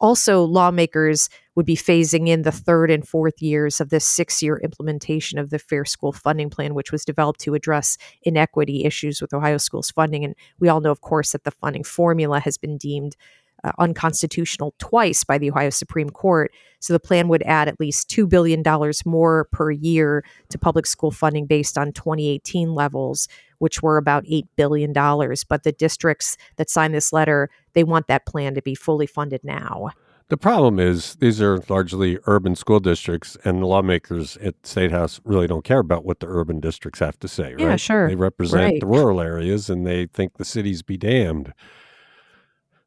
Also, 0.00 0.42
lawmakers 0.42 1.28
would 1.54 1.66
be 1.66 1.76
phasing 1.76 2.28
in 2.28 2.42
the 2.42 2.52
third 2.52 2.90
and 2.90 3.06
fourth 3.06 3.40
years 3.40 3.80
of 3.80 3.90
this 3.90 4.04
six 4.04 4.42
year 4.42 4.60
implementation 4.62 5.38
of 5.38 5.50
the 5.50 5.58
Fair 5.58 5.84
School 5.84 6.12
Funding 6.12 6.50
Plan, 6.50 6.74
which 6.74 6.92
was 6.92 7.04
developed 7.04 7.40
to 7.40 7.54
address 7.54 7.96
inequity 8.22 8.84
issues 8.84 9.20
with 9.20 9.32
Ohio 9.32 9.58
schools 9.58 9.90
funding. 9.90 10.24
And 10.24 10.34
we 10.58 10.68
all 10.68 10.80
know, 10.80 10.90
of 10.90 11.00
course, 11.00 11.32
that 11.32 11.44
the 11.44 11.50
funding 11.50 11.84
formula 11.84 12.40
has 12.40 12.58
been 12.58 12.76
deemed 12.76 13.16
uh, 13.64 13.72
unconstitutional 13.78 14.74
twice 14.78 15.24
by 15.24 15.38
the 15.38 15.50
Ohio 15.50 15.70
Supreme 15.70 16.10
Court. 16.10 16.52
So 16.80 16.92
the 16.92 17.00
plan 17.00 17.28
would 17.28 17.42
add 17.44 17.66
at 17.66 17.80
least 17.80 18.10
$2 18.10 18.28
billion 18.28 18.62
more 19.06 19.48
per 19.52 19.70
year 19.70 20.22
to 20.50 20.58
public 20.58 20.86
school 20.86 21.10
funding 21.10 21.46
based 21.46 21.78
on 21.78 21.92
2018 21.92 22.74
levels, 22.74 23.26
which 23.58 23.82
were 23.82 23.96
about 23.96 24.24
$8 24.24 24.46
billion. 24.56 24.92
But 24.92 25.62
the 25.62 25.74
districts 25.76 26.36
that 26.56 26.70
signed 26.70 26.94
this 26.94 27.12
letter, 27.12 27.50
they 27.72 27.84
want 27.84 28.06
that 28.08 28.26
plan 28.26 28.54
to 28.54 28.62
be 28.62 28.74
fully 28.74 29.06
funded 29.06 29.42
now. 29.44 29.90
The 30.28 30.38
problem 30.38 30.80
is 30.80 31.16
these 31.16 31.42
are 31.42 31.62
largely 31.68 32.18
urban 32.26 32.56
school 32.56 32.80
districts, 32.80 33.36
and 33.44 33.60
the 33.60 33.66
lawmakers 33.66 34.38
at 34.38 34.54
State 34.66 34.90
House 34.90 35.20
really 35.24 35.46
don't 35.46 35.64
care 35.64 35.80
about 35.80 36.04
what 36.04 36.20
the 36.20 36.26
urban 36.26 36.60
districts 36.60 37.00
have 37.00 37.18
to 37.20 37.28
say, 37.28 37.52
right? 37.52 37.60
Yeah, 37.60 37.76
sure. 37.76 38.08
They 38.08 38.14
represent 38.14 38.62
right. 38.62 38.80
the 38.80 38.86
rural 38.86 39.20
areas, 39.20 39.68
and 39.68 39.86
they 39.86 40.06
think 40.06 40.38
the 40.38 40.44
cities 40.44 40.82
be 40.82 40.96
damned. 40.96 41.52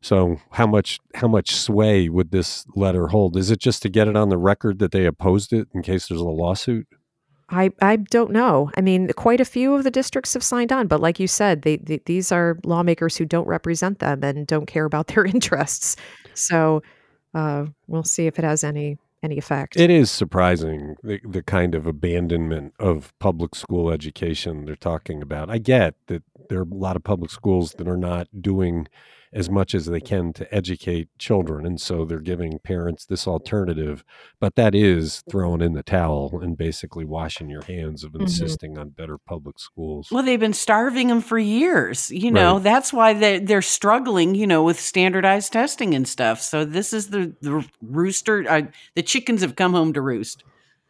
So 0.01 0.39
how 0.51 0.65
much 0.65 0.99
how 1.15 1.27
much 1.27 1.55
sway 1.55 2.09
would 2.09 2.31
this 2.31 2.65
letter 2.75 3.07
hold? 3.07 3.37
Is 3.37 3.51
it 3.51 3.59
just 3.59 3.81
to 3.83 3.89
get 3.89 4.07
it 4.07 4.15
on 4.15 4.29
the 4.29 4.37
record 4.37 4.79
that 4.79 4.91
they 4.91 5.05
opposed 5.05 5.53
it 5.53 5.67
in 5.73 5.83
case 5.83 6.07
there's 6.07 6.21
a 6.21 6.25
lawsuit? 6.25 6.87
I, 7.49 7.71
I 7.81 7.95
don't 7.95 8.31
know. 8.31 8.71
I 8.75 8.81
mean, 8.81 9.09
quite 9.13 9.39
a 9.39 9.45
few 9.45 9.73
of 9.73 9.83
the 9.83 9.91
districts 9.91 10.33
have 10.33 10.43
signed 10.43 10.73
on, 10.73 10.87
but 10.87 10.99
like 10.99 11.19
you 11.19 11.27
said, 11.27 11.61
they, 11.61 11.77
they, 11.77 12.01
these 12.05 12.31
are 12.31 12.59
lawmakers 12.65 13.15
who 13.15 13.25
don't 13.25 13.47
represent 13.47 13.99
them 13.99 14.23
and 14.23 14.45
don't 14.45 14.65
care 14.65 14.85
about 14.85 15.07
their 15.07 15.25
interests. 15.33 15.95
So 16.33 16.83
uh, 17.33 17.67
we'll 17.87 18.03
see 18.03 18.27
if 18.27 18.37
it 18.37 18.45
has 18.45 18.63
any 18.63 18.97
any 19.23 19.37
effect. 19.37 19.75
It 19.75 19.89
is 19.89 20.11
surprising 20.11 20.95
the, 21.03 21.19
the 21.27 21.41
kind 21.41 21.73
of 21.73 21.87
abandonment 21.87 22.73
of 22.79 23.17
public 23.19 23.55
school 23.55 23.89
education 23.89 24.65
they're 24.65 24.75
talking 24.75 25.23
about. 25.23 25.49
I 25.49 25.57
get 25.57 25.95
that 26.05 26.21
there 26.49 26.59
are 26.59 26.67
a 26.69 26.75
lot 26.75 26.95
of 26.95 27.03
public 27.03 27.31
schools 27.31 27.73
that 27.73 27.87
are 27.87 27.97
not 27.97 28.27
doing 28.39 28.87
as 29.33 29.49
much 29.49 29.75
as 29.75 29.85
they 29.85 29.99
can 29.99 30.33
to 30.33 30.55
educate 30.55 31.09
children. 31.17 31.65
And 31.65 31.79
so 31.79 32.05
they're 32.05 32.19
giving 32.19 32.59
parents 32.59 33.05
this 33.05 33.27
alternative, 33.27 34.03
but 34.39 34.55
that 34.55 34.73
is 34.73 35.23
throwing 35.29 35.61
in 35.61 35.73
the 35.73 35.83
towel 35.83 36.39
and 36.41 36.57
basically 36.57 37.05
washing 37.05 37.49
your 37.49 37.63
hands 37.63 38.03
of 38.03 38.11
mm-hmm. 38.11 38.23
insisting 38.23 38.71
mm-hmm. 38.71 38.81
on 38.81 38.89
better 38.89 39.17
public 39.17 39.59
schools. 39.59 40.09
Well, 40.11 40.23
they've 40.23 40.39
been 40.39 40.53
starving 40.53 41.07
them 41.07 41.21
for 41.21 41.37
years. 41.37 42.09
You 42.09 42.31
know, 42.31 42.53
right. 42.53 42.63
that's 42.63 42.93
why 42.93 43.13
they're, 43.13 43.39
they're 43.39 43.61
struggling, 43.61 44.35
you 44.35 44.47
know, 44.47 44.63
with 44.63 44.79
standardized 44.79 45.51
testing 45.51 45.93
and 45.93 46.07
stuff. 46.07 46.41
So 46.41 46.65
this 46.65 46.93
is 46.93 47.09
the, 47.09 47.35
the 47.41 47.67
rooster, 47.81 48.45
uh, 48.49 48.61
the 48.95 49.03
chickens 49.03 49.41
have 49.41 49.55
come 49.55 49.73
home 49.73 49.93
to 49.93 50.01
roost. 50.01 50.43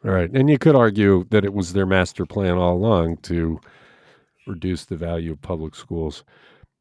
All 0.06 0.12
right. 0.12 0.30
And 0.32 0.50
you 0.50 0.60
could 0.60 0.76
argue 0.76 1.26
that 1.32 1.44
it 1.44 1.54
was 1.54 1.74
their 1.74 1.88
master 1.88 2.26
plan 2.26 2.54
all 2.54 2.76
along 2.76 3.18
to 3.24 3.60
reduce 4.46 4.86
the 4.86 4.96
value 4.96 5.32
of 5.34 5.42
public 5.42 5.76
schools. 5.76 6.24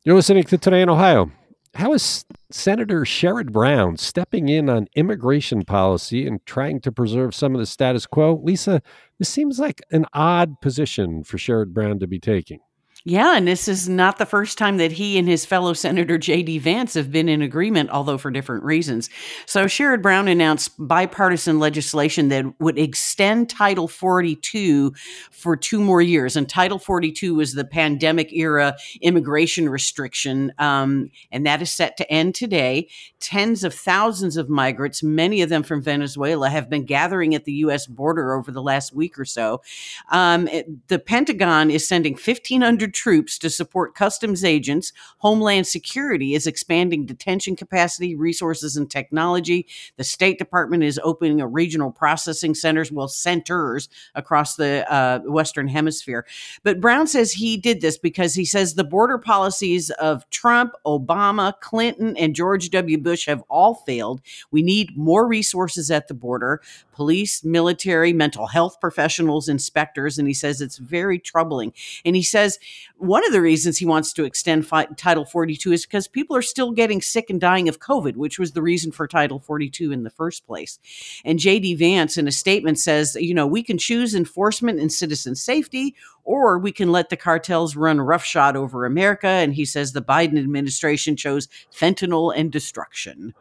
You're 0.04 0.14
listening 0.14 0.44
to 0.44 0.58
Today 0.58 0.82
in 0.82 0.88
Ohio. 0.88 1.32
How 1.76 1.92
is 1.92 2.24
Senator 2.50 3.02
Sherrod 3.02 3.52
Brown 3.52 3.98
stepping 3.98 4.48
in 4.48 4.70
on 4.70 4.88
immigration 4.96 5.62
policy 5.62 6.26
and 6.26 6.40
trying 6.46 6.80
to 6.80 6.90
preserve 6.90 7.34
some 7.34 7.54
of 7.54 7.58
the 7.58 7.66
status 7.66 8.06
quo? 8.06 8.40
Lisa, 8.42 8.80
this 9.18 9.28
seems 9.28 9.58
like 9.58 9.82
an 9.90 10.06
odd 10.14 10.62
position 10.62 11.22
for 11.22 11.36
Sherrod 11.36 11.74
Brown 11.74 11.98
to 11.98 12.06
be 12.06 12.18
taking. 12.18 12.60
Yeah, 13.08 13.36
and 13.36 13.46
this 13.46 13.68
is 13.68 13.88
not 13.88 14.18
the 14.18 14.26
first 14.26 14.58
time 14.58 14.78
that 14.78 14.90
he 14.90 15.16
and 15.16 15.28
his 15.28 15.46
fellow 15.46 15.74
Senator 15.74 16.18
J.D. 16.18 16.58
Vance 16.58 16.94
have 16.94 17.12
been 17.12 17.28
in 17.28 17.40
agreement, 17.40 17.88
although 17.90 18.18
for 18.18 18.32
different 18.32 18.64
reasons. 18.64 19.08
So 19.46 19.66
Sherrod 19.66 20.02
Brown 20.02 20.26
announced 20.26 20.72
bipartisan 20.76 21.60
legislation 21.60 22.30
that 22.30 22.46
would 22.58 22.76
extend 22.76 23.48
Title 23.48 23.86
42 23.86 24.92
for 25.30 25.56
two 25.56 25.80
more 25.80 26.02
years. 26.02 26.34
And 26.34 26.48
Title 26.48 26.80
42 26.80 27.36
was 27.36 27.54
the 27.54 27.64
pandemic 27.64 28.32
era 28.32 28.76
immigration 29.00 29.68
restriction, 29.68 30.52
um, 30.58 31.12
and 31.30 31.46
that 31.46 31.62
is 31.62 31.70
set 31.70 31.96
to 31.98 32.12
end 32.12 32.34
today. 32.34 32.88
Tens 33.20 33.62
of 33.62 33.72
thousands 33.72 34.36
of 34.36 34.48
migrants, 34.48 35.04
many 35.04 35.42
of 35.42 35.48
them 35.48 35.62
from 35.62 35.80
Venezuela, 35.80 36.50
have 36.50 36.68
been 36.68 36.84
gathering 36.84 37.36
at 37.36 37.44
the 37.44 37.52
U.S. 37.52 37.86
border 37.86 38.32
over 38.32 38.50
the 38.50 38.62
last 38.62 38.92
week 38.92 39.16
or 39.16 39.24
so. 39.24 39.62
Um, 40.10 40.48
it, 40.48 40.88
the 40.88 40.98
Pentagon 40.98 41.70
is 41.70 41.86
sending 41.86 42.14
1,500 42.14 42.95
troops 42.96 43.38
to 43.38 43.50
support 43.50 43.94
customs 43.94 44.42
agents. 44.42 44.92
Homeland 45.18 45.66
Security 45.66 46.34
is 46.34 46.46
expanding 46.46 47.04
detention 47.04 47.54
capacity, 47.54 48.16
resources, 48.16 48.76
and 48.76 48.90
technology. 48.90 49.66
The 49.96 50.04
State 50.04 50.38
Department 50.38 50.82
is 50.82 50.98
opening 51.04 51.40
a 51.40 51.46
regional 51.46 51.92
processing 51.92 52.54
centers, 52.54 52.90
well, 52.90 53.06
centers 53.06 53.88
across 54.14 54.56
the 54.56 54.90
uh, 54.90 55.20
Western 55.20 55.68
Hemisphere. 55.68 56.26
But 56.62 56.80
Brown 56.80 57.06
says 57.06 57.32
he 57.32 57.58
did 57.58 57.82
this 57.82 57.98
because 57.98 58.34
he 58.34 58.46
says 58.46 58.74
the 58.74 58.84
border 58.84 59.18
policies 59.18 59.90
of 59.90 60.28
Trump, 60.30 60.72
Obama, 60.86 61.52
Clinton, 61.60 62.16
and 62.16 62.34
George 62.34 62.70
W. 62.70 62.98
Bush 62.98 63.26
have 63.26 63.42
all 63.50 63.74
failed. 63.74 64.22
We 64.50 64.62
need 64.62 64.96
more 64.96 65.28
resources 65.28 65.90
at 65.90 66.08
the 66.08 66.14
border 66.14 66.62
police, 66.96 67.44
military, 67.44 68.14
mental 68.14 68.46
health 68.46 68.80
professionals, 68.80 69.50
inspectors. 69.50 70.18
And 70.18 70.26
he 70.26 70.32
says 70.32 70.62
it's 70.62 70.78
very 70.78 71.18
troubling. 71.18 71.74
And 72.06 72.16
he 72.16 72.22
says 72.22 72.58
one 72.96 73.24
of 73.26 73.32
the 73.32 73.40
reasons 73.40 73.78
he 73.78 73.86
wants 73.86 74.12
to 74.14 74.24
extend 74.24 74.66
fi- 74.66 74.86
Title 74.96 75.24
42 75.24 75.72
is 75.72 75.86
because 75.86 76.08
people 76.08 76.36
are 76.36 76.42
still 76.42 76.72
getting 76.72 77.00
sick 77.00 77.30
and 77.30 77.40
dying 77.40 77.68
of 77.68 77.80
COVID, 77.80 78.16
which 78.16 78.38
was 78.38 78.52
the 78.52 78.62
reason 78.62 78.92
for 78.92 79.06
Title 79.06 79.40
42 79.40 79.92
in 79.92 80.02
the 80.04 80.10
first 80.10 80.46
place. 80.46 80.78
And 81.24 81.38
J.D. 81.38 81.74
Vance, 81.74 82.16
in 82.16 82.28
a 82.28 82.32
statement, 82.32 82.78
says, 82.78 83.16
you 83.18 83.34
know, 83.34 83.46
we 83.46 83.62
can 83.62 83.78
choose 83.78 84.14
enforcement 84.14 84.80
and 84.80 84.92
citizen 84.92 85.34
safety, 85.34 85.94
or 86.24 86.58
we 86.58 86.72
can 86.72 86.90
let 86.90 87.08
the 87.08 87.16
cartels 87.16 87.76
run 87.76 88.00
roughshod 88.00 88.56
over 88.56 88.84
America. 88.84 89.28
And 89.28 89.54
he 89.54 89.64
says 89.64 89.92
the 89.92 90.02
Biden 90.02 90.38
administration 90.38 91.16
chose 91.16 91.48
fentanyl 91.72 92.32
and 92.36 92.50
destruction. 92.50 93.34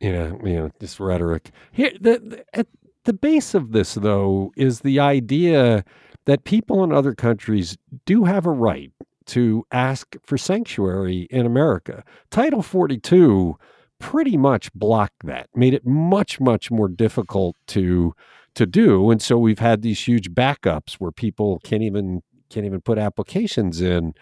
Yeah, 0.00 0.32
you 0.44 0.54
know, 0.56 0.70
this 0.80 0.98
rhetoric. 0.98 1.50
Here, 1.70 1.92
the, 2.00 2.18
the, 2.18 2.44
at 2.52 2.66
the 3.04 3.12
base 3.12 3.54
of 3.54 3.72
this, 3.72 3.94
though, 3.94 4.52
is 4.56 4.80
the 4.80 4.98
idea 4.98 5.84
that 6.24 6.44
people 6.44 6.84
in 6.84 6.92
other 6.92 7.14
countries 7.14 7.76
do 8.04 8.24
have 8.24 8.46
a 8.46 8.50
right 8.50 8.92
to 9.26 9.64
ask 9.72 10.16
for 10.24 10.36
sanctuary 10.36 11.26
in 11.30 11.46
America. 11.46 12.04
Title 12.30 12.62
42 12.62 13.56
pretty 13.98 14.36
much 14.36 14.72
blocked 14.74 15.24
that, 15.24 15.48
made 15.54 15.74
it 15.74 15.86
much, 15.86 16.40
much 16.40 16.70
more 16.70 16.88
difficult 16.88 17.56
to 17.68 18.14
to 18.54 18.66
do. 18.66 19.10
And 19.10 19.22
so 19.22 19.38
we've 19.38 19.60
had 19.60 19.80
these 19.80 20.06
huge 20.06 20.30
backups 20.32 20.94
where 20.94 21.12
people 21.12 21.60
can't 21.64 21.82
even 21.82 22.22
can't 22.50 22.66
even 22.66 22.80
put 22.80 22.98
applications 22.98 23.80
in. 23.80 24.12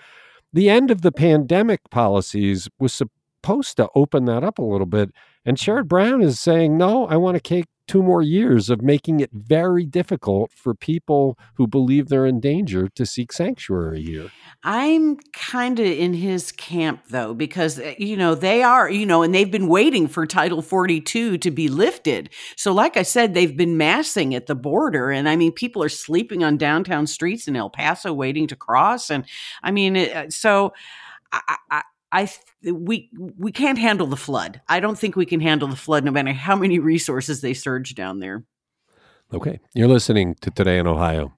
The 0.52 0.70
end 0.70 0.90
of 0.90 1.02
the 1.02 1.12
pandemic 1.12 1.80
policies 1.90 2.68
was 2.78 2.92
supposed 2.92 3.76
to 3.78 3.88
open 3.94 4.26
that 4.26 4.44
up 4.44 4.58
a 4.58 4.64
little 4.64 4.86
bit. 4.86 5.10
And 5.44 5.56
Sherrod 5.56 5.88
Brown 5.88 6.22
is 6.22 6.38
saying, 6.38 6.76
no, 6.76 7.06
I 7.06 7.16
want 7.16 7.36
to 7.36 7.40
take 7.40 7.66
two 7.90 8.02
more 8.04 8.22
years 8.22 8.70
of 8.70 8.80
making 8.82 9.18
it 9.18 9.30
very 9.32 9.84
difficult 9.84 10.52
for 10.52 10.74
people 10.74 11.36
who 11.54 11.66
believe 11.66 12.08
they're 12.08 12.24
in 12.24 12.38
danger 12.38 12.86
to 12.86 13.04
seek 13.04 13.32
sanctuary 13.32 14.00
here. 14.00 14.30
I'm 14.62 15.16
kind 15.32 15.80
of 15.80 15.86
in 15.86 16.14
his 16.14 16.52
camp 16.52 17.02
though, 17.08 17.34
because, 17.34 17.80
eh, 17.80 17.96
you 17.98 18.16
know, 18.16 18.36
they 18.36 18.62
are, 18.62 18.88
you 18.88 19.04
know, 19.04 19.24
and 19.24 19.34
they've 19.34 19.50
been 19.50 19.66
waiting 19.66 20.06
for 20.06 20.24
Title 20.24 20.62
42 20.62 21.38
to 21.38 21.50
be 21.50 21.66
lifted. 21.66 22.30
So, 22.54 22.72
like 22.72 22.96
I 22.96 23.02
said, 23.02 23.34
they've 23.34 23.56
been 23.56 23.76
massing 23.76 24.36
at 24.36 24.46
the 24.46 24.54
border. 24.54 25.10
And 25.10 25.28
I 25.28 25.34
mean, 25.34 25.50
people 25.50 25.82
are 25.82 25.88
sleeping 25.88 26.44
on 26.44 26.58
downtown 26.58 27.08
streets 27.08 27.48
in 27.48 27.56
El 27.56 27.70
Paso 27.70 28.12
waiting 28.12 28.46
to 28.46 28.54
cross. 28.54 29.10
And 29.10 29.24
I 29.64 29.72
mean, 29.72 29.96
eh, 29.96 30.26
so 30.28 30.74
I, 31.32 31.56
I 31.72 31.82
I 32.12 32.30
we 32.64 33.10
we 33.38 33.52
can't 33.52 33.78
handle 33.78 34.06
the 34.06 34.16
flood. 34.16 34.60
I 34.68 34.80
don't 34.80 34.98
think 34.98 35.16
we 35.16 35.26
can 35.26 35.40
handle 35.40 35.68
the 35.68 35.76
flood, 35.76 36.04
no 36.04 36.10
matter 36.10 36.32
how 36.32 36.56
many 36.56 36.78
resources 36.78 37.40
they 37.40 37.54
surge 37.54 37.94
down 37.94 38.20
there. 38.20 38.44
Okay, 39.32 39.60
you're 39.74 39.88
listening 39.88 40.34
to 40.40 40.50
Today 40.50 40.78
in 40.78 40.86
Ohio. 40.86 41.32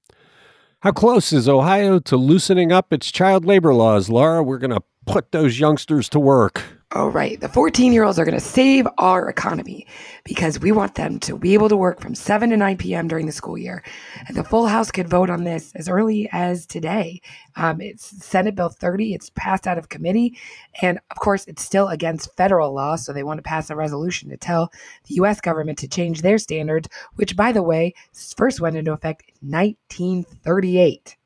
How 0.81 0.93
close 0.93 1.33
is 1.33 1.49
Ohio 1.49 1.99
to 2.01 2.17
loosening 2.17 2.73
up 2.73 2.93
its 2.93 3.13
child 3.13 3.45
labor 3.45 3.75
laws, 3.75 4.09
Laura? 4.09 4.43
We're 4.43 4.59
going 4.59 4.73
to 4.73 4.83
put 5.07 5.31
those 5.31 5.61
youngsters 5.61 6.09
to 6.09 6.19
work. 6.19 6.63
Oh, 6.95 7.09
right. 7.09 7.41
The 7.41 7.49
14 7.49 7.91
year 7.95 8.05
olds 8.05 8.19
are 8.19 8.25
going 8.27 8.39
to 8.39 8.41
save 8.41 8.87
our 8.99 9.27
economy 9.31 9.87
because 10.25 10.61
we 10.61 10.73
want 10.73 10.95
them 10.95 11.19
to 11.21 11.39
be 11.39 11.55
able 11.55 11.71
to 11.71 11.77
work 11.77 12.01
from 12.01 12.15
7 12.15 12.51
to 12.51 12.57
9 12.57 12.77
p.m. 12.77 13.09
during 13.09 13.25
the 13.25 13.33
school 13.33 13.57
year. 13.57 13.83
And 14.29 14.37
the 14.37 14.45
full 14.45 14.67
House 14.67 14.91
could 14.91 15.09
vote 15.09 15.31
on 15.31 15.45
this 15.45 15.73
as 15.75 15.89
early 15.89 16.29
as 16.33 16.67
today. 16.67 17.23
Um, 17.57 17.81
it's 17.81 18.05
Senate 18.23 18.55
Bill 18.55 18.69
30. 18.69 19.15
It's 19.15 19.31
passed 19.31 19.67
out 19.67 19.79
of 19.79 19.89
committee. 19.89 20.37
And 20.83 21.01
of 21.11 21.17
course, 21.17 21.47
it's 21.47 21.63
still 21.63 21.89
against 21.89 22.37
federal 22.37 22.75
law. 22.75 22.97
So 22.97 23.15
they 23.15 23.23
want 23.23 23.39
to 23.39 23.43
pass 23.43 23.71
a 23.71 23.77
resolution 23.77 24.29
to 24.29 24.37
tell 24.37 24.71
the 25.09 25.15
U.S. 25.15 25.41
government 25.41 25.79
to 25.79 25.89
change 25.89 26.21
their 26.21 26.37
standards, 26.37 26.91
which, 27.15 27.37
by 27.37 27.53
the 27.53 27.63
way, 27.63 27.95
first 28.37 28.61
went 28.61 28.77
into 28.77 28.93
effect 28.93 29.33
in 29.41 29.51
1938. 29.51 31.17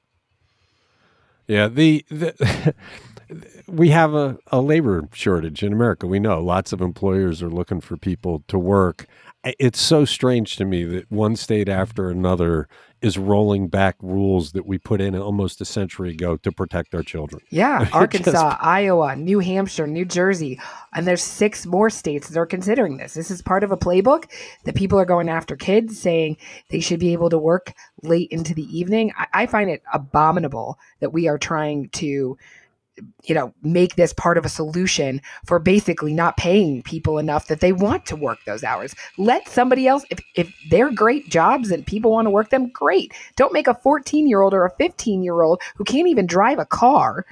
Yeah, 1.49 1.67
the, 1.69 2.05
the 2.09 2.75
we 3.69 3.89
have 3.91 4.15
a, 4.15 4.39
a 4.49 4.61
labor 4.61 5.09
shortage 5.13 5.63
in 5.63 5.73
America. 5.73 6.07
We 6.07 6.21
know 6.21 6.41
lots 6.43 6.73
of 6.73 6.81
employers 6.81 7.43
are 7.43 7.51
looking 7.51 7.81
for 7.81 7.97
people 7.97 8.45
to 8.49 8.59
work. 8.59 9.07
It's 9.45 9.81
so 9.81 10.05
strange 10.05 10.57
to 10.57 10.65
me 10.65 10.85
that 10.85 11.11
one 11.11 11.37
state 11.37 11.69
after 11.69 12.11
another 12.11 12.69
is 13.03 13.19
rolling 13.19 13.69
back 13.69 13.95
rules 14.01 14.53
that 14.53 14.67
we 14.67 14.79
put 14.79 15.01
in 15.01 15.15
almost 15.15 15.61
a 15.61 15.65
century 15.65 16.11
ago 16.11 16.37
to 16.39 16.51
protect 16.51 16.95
our 16.95 17.03
children. 17.03 17.43
Yeah, 17.51 17.89
Arkansas, 17.93 18.33
Just, 18.33 18.63
Iowa, 18.63 19.15
New 19.15 19.39
Hampshire, 19.39 19.87
New 19.87 20.05
Jersey, 20.05 20.59
and 20.95 21.07
there's 21.07 21.23
six 21.23 21.67
more 21.67 21.91
states 21.91 22.29
that 22.29 22.39
are 22.39 22.47
considering 22.47 22.97
this. 22.97 23.15
This 23.15 23.31
is 23.31 23.43
part 23.43 23.63
of 23.63 23.71
a 23.71 23.77
playbook 23.77 24.25
that 24.65 24.75
people 24.75 24.99
are 24.99 25.05
going 25.05 25.29
after 25.29 25.55
kids, 25.55 25.99
saying 26.01 26.39
they 26.71 26.81
should 26.81 26.99
be 26.99 27.13
able 27.13 27.31
to 27.31 27.39
work 27.39 27.75
late 28.03 28.29
into 28.31 28.55
the 28.55 28.67
evening. 28.77 29.13
I, 29.17 29.27
I 29.43 29.47
find 29.47 29.71
it 29.71 29.83
abominable 29.93 30.79
that 31.01 31.13
we 31.13 31.29
are 31.29 31.39
trying 31.39 31.91
to 31.91 32.37
you 33.25 33.35
know, 33.35 33.53
make 33.63 33.97
this 33.97 34.13
part 34.13 34.39
of 34.39 34.45
a 34.45 34.49
solution 34.49 35.21
for 35.45 35.59
basically 35.59 36.15
not 36.15 36.37
paying 36.37 36.83
people 36.83 37.19
enough 37.19 37.49
that 37.49 37.61
they 37.61 37.73
want 37.73 38.07
to 38.07 38.17
work 38.17 38.39
those 38.47 38.65
hours. 38.65 38.95
Let 39.19 39.49
somebody 39.49 39.87
else, 39.87 40.05
if, 40.11 40.21
if 40.35 40.55
they're 40.71 40.93
great 40.93 41.29
jobs 41.29 41.71
and 41.71 41.87
people 41.87 42.13
want 42.13 42.27
to 42.27 42.31
work 42.31 42.51
them, 42.51 42.69
great. 42.71 43.13
Don't 43.37 43.53
make 43.53 43.67
a 43.67 43.75
14 43.75 44.27
year 44.27 44.41
old 44.41 44.55
or 44.55 44.65
a 44.65 44.71
15 44.77 45.23
year 45.23 45.43
old 45.43 45.61
who 45.77 45.85
can't 45.85 46.09
even 46.09 46.27
drive 46.27 46.59
a 46.59 46.67
car 46.67 47.25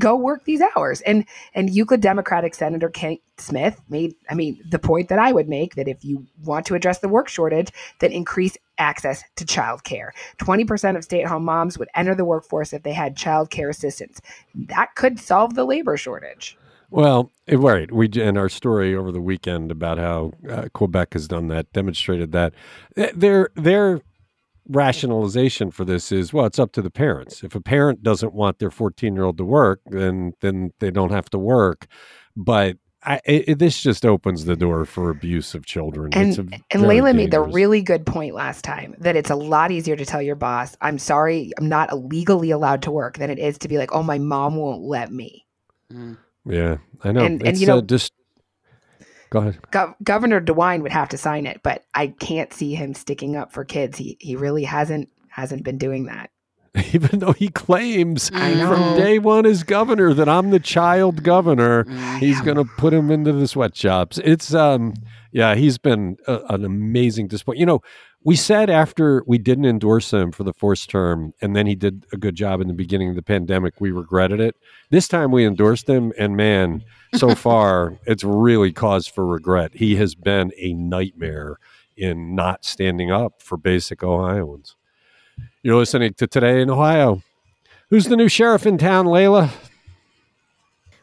go 0.00 0.16
work 0.16 0.44
these 0.44 0.62
hours. 0.74 1.00
And 1.02 1.24
and 1.54 1.70
Euclid 1.70 2.00
Democratic 2.00 2.54
Senator 2.54 2.88
Kent 2.88 3.20
Smith 3.38 3.80
made, 3.88 4.14
I 4.28 4.34
mean, 4.34 4.60
the 4.68 4.78
point 4.78 5.08
that 5.08 5.18
I 5.18 5.32
would 5.32 5.48
make 5.48 5.74
that 5.76 5.88
if 5.88 6.04
you 6.04 6.26
want 6.42 6.66
to 6.66 6.74
address 6.74 6.98
the 6.98 7.08
work 7.08 7.28
shortage, 7.28 7.70
then 8.00 8.10
increase 8.10 8.56
access 8.82 9.24
to 9.36 9.44
childcare. 9.44 10.10
20% 10.38 10.96
of 10.96 11.04
stay-at-home 11.04 11.44
moms 11.44 11.78
would 11.78 11.88
enter 11.94 12.14
the 12.14 12.24
workforce 12.24 12.72
if 12.72 12.82
they 12.82 12.92
had 12.92 13.16
childcare 13.16 13.70
assistance. 13.70 14.20
That 14.54 14.94
could 14.96 15.18
solve 15.18 15.54
the 15.54 15.64
labor 15.64 15.96
shortage. 15.96 16.58
Well, 16.90 17.30
right. 17.50 17.90
We 17.90 18.08
in 18.08 18.36
our 18.36 18.50
story 18.50 18.94
over 18.94 19.10
the 19.10 19.20
weekend 19.20 19.70
about 19.70 19.96
how 19.96 20.32
uh, 20.50 20.68
Quebec 20.74 21.14
has 21.14 21.26
done 21.26 21.48
that, 21.48 21.72
demonstrated 21.72 22.32
that 22.32 22.52
their 23.14 23.48
they're 23.54 24.02
rationalization 24.68 25.72
for 25.72 25.84
this 25.84 26.12
is 26.12 26.32
well 26.32 26.46
it's 26.46 26.58
up 26.58 26.70
to 26.70 26.80
the 26.80 26.90
parents 26.90 27.42
if 27.42 27.56
a 27.56 27.60
parent 27.60 28.00
doesn't 28.00 28.32
want 28.32 28.60
their 28.60 28.70
14 28.70 29.14
year 29.14 29.24
old 29.24 29.36
to 29.36 29.44
work 29.44 29.80
then 29.86 30.32
then 30.40 30.72
they 30.78 30.90
don't 30.90 31.10
have 31.10 31.28
to 31.28 31.36
work 31.36 31.88
but 32.36 32.76
I, 33.04 33.20
it, 33.24 33.58
this 33.58 33.82
just 33.82 34.06
opens 34.06 34.44
the 34.44 34.54
door 34.54 34.84
for 34.84 35.10
abuse 35.10 35.54
of 35.54 35.66
children. 35.66 36.12
And, 36.14 36.62
and 36.70 36.82
Leila 36.82 37.08
dangerous. 37.08 37.14
made 37.14 37.30
the 37.32 37.40
really 37.40 37.82
good 37.82 38.06
point 38.06 38.34
last 38.34 38.64
time 38.64 38.94
that 38.98 39.16
it's 39.16 39.30
a 39.30 39.34
lot 39.34 39.72
easier 39.72 39.96
to 39.96 40.04
tell 40.04 40.22
your 40.22 40.36
boss, 40.36 40.76
I'm 40.80 40.98
sorry, 40.98 41.50
I'm 41.58 41.68
not 41.68 41.96
legally 42.06 42.52
allowed 42.52 42.82
to 42.82 42.92
work 42.92 43.18
than 43.18 43.28
it 43.28 43.40
is 43.40 43.58
to 43.58 43.68
be 43.68 43.76
like, 43.76 43.92
oh, 43.92 44.04
my 44.04 44.18
mom 44.18 44.56
won't 44.56 44.82
let 44.82 45.10
me. 45.10 45.46
Mm. 45.92 46.16
Yeah, 46.44 46.76
I 47.02 47.12
know. 47.12 47.24
And, 47.24 47.44
and 47.44 47.58
you 47.58 47.66
know, 47.66 47.78
uh, 47.78 47.82
just 47.82 48.12
Go 49.32 49.38
ahead. 49.38 49.58
Go- 49.70 49.94
Governor 50.02 50.42
DeWine 50.42 50.82
would 50.82 50.92
have 50.92 51.08
to 51.08 51.16
sign 51.16 51.46
it, 51.46 51.62
but 51.62 51.84
I 51.94 52.08
can't 52.08 52.52
see 52.52 52.74
him 52.74 52.92
sticking 52.92 53.34
up 53.34 53.50
for 53.50 53.64
kids. 53.64 53.96
He 53.96 54.18
he 54.20 54.36
really 54.36 54.64
hasn't 54.64 55.08
hasn't 55.28 55.64
been 55.64 55.78
doing 55.78 56.04
that. 56.04 56.30
Even 56.94 57.18
though 57.18 57.32
he 57.32 57.48
claims 57.48 58.30
from 58.30 58.96
day 58.96 59.18
one 59.18 59.44
as 59.44 59.62
governor 59.62 60.14
that 60.14 60.28
I'm 60.28 60.50
the 60.50 60.60
child 60.60 61.22
governor, 61.22 61.84
he's 62.18 62.40
going 62.40 62.56
to 62.56 62.64
put 62.64 62.94
him 62.94 63.10
into 63.10 63.32
the 63.32 63.46
sweatshops. 63.46 64.18
It's 64.24 64.54
um 64.54 64.94
Yeah, 65.32 65.54
he's 65.54 65.78
been 65.78 66.16
a, 66.26 66.40
an 66.48 66.64
amazing 66.64 67.28
disappointment. 67.28 67.60
You 67.60 67.66
know, 67.66 67.80
we 68.24 68.36
said 68.36 68.70
after 68.70 69.22
we 69.26 69.36
didn't 69.38 69.64
endorse 69.64 70.12
him 70.12 70.30
for 70.32 70.44
the 70.44 70.52
first 70.52 70.88
term, 70.88 71.32
and 71.42 71.56
then 71.56 71.66
he 71.66 71.74
did 71.74 72.06
a 72.12 72.16
good 72.16 72.36
job 72.36 72.60
in 72.60 72.68
the 72.68 72.74
beginning 72.74 73.10
of 73.10 73.16
the 73.16 73.22
pandemic, 73.22 73.80
we 73.80 73.90
regretted 73.90 74.40
it. 74.40 74.56
This 74.90 75.08
time 75.08 75.32
we 75.32 75.44
endorsed 75.44 75.88
him, 75.88 76.12
and 76.18 76.36
man, 76.36 76.84
so 77.14 77.34
far 77.34 77.98
it's 78.06 78.24
really 78.24 78.72
cause 78.72 79.06
for 79.06 79.26
regret. 79.26 79.72
He 79.74 79.96
has 79.96 80.14
been 80.14 80.52
a 80.56 80.72
nightmare 80.72 81.58
in 81.96 82.34
not 82.34 82.64
standing 82.64 83.10
up 83.10 83.42
for 83.42 83.56
basic 83.58 84.02
Ohioans. 84.02 84.76
You're 85.64 85.76
listening 85.76 86.14
to 86.14 86.26
Today 86.26 86.60
in 86.60 86.70
Ohio. 86.70 87.22
Who's 87.88 88.06
the 88.06 88.16
new 88.16 88.26
sheriff 88.26 88.66
in 88.66 88.78
town, 88.78 89.06
Leila? 89.06 89.48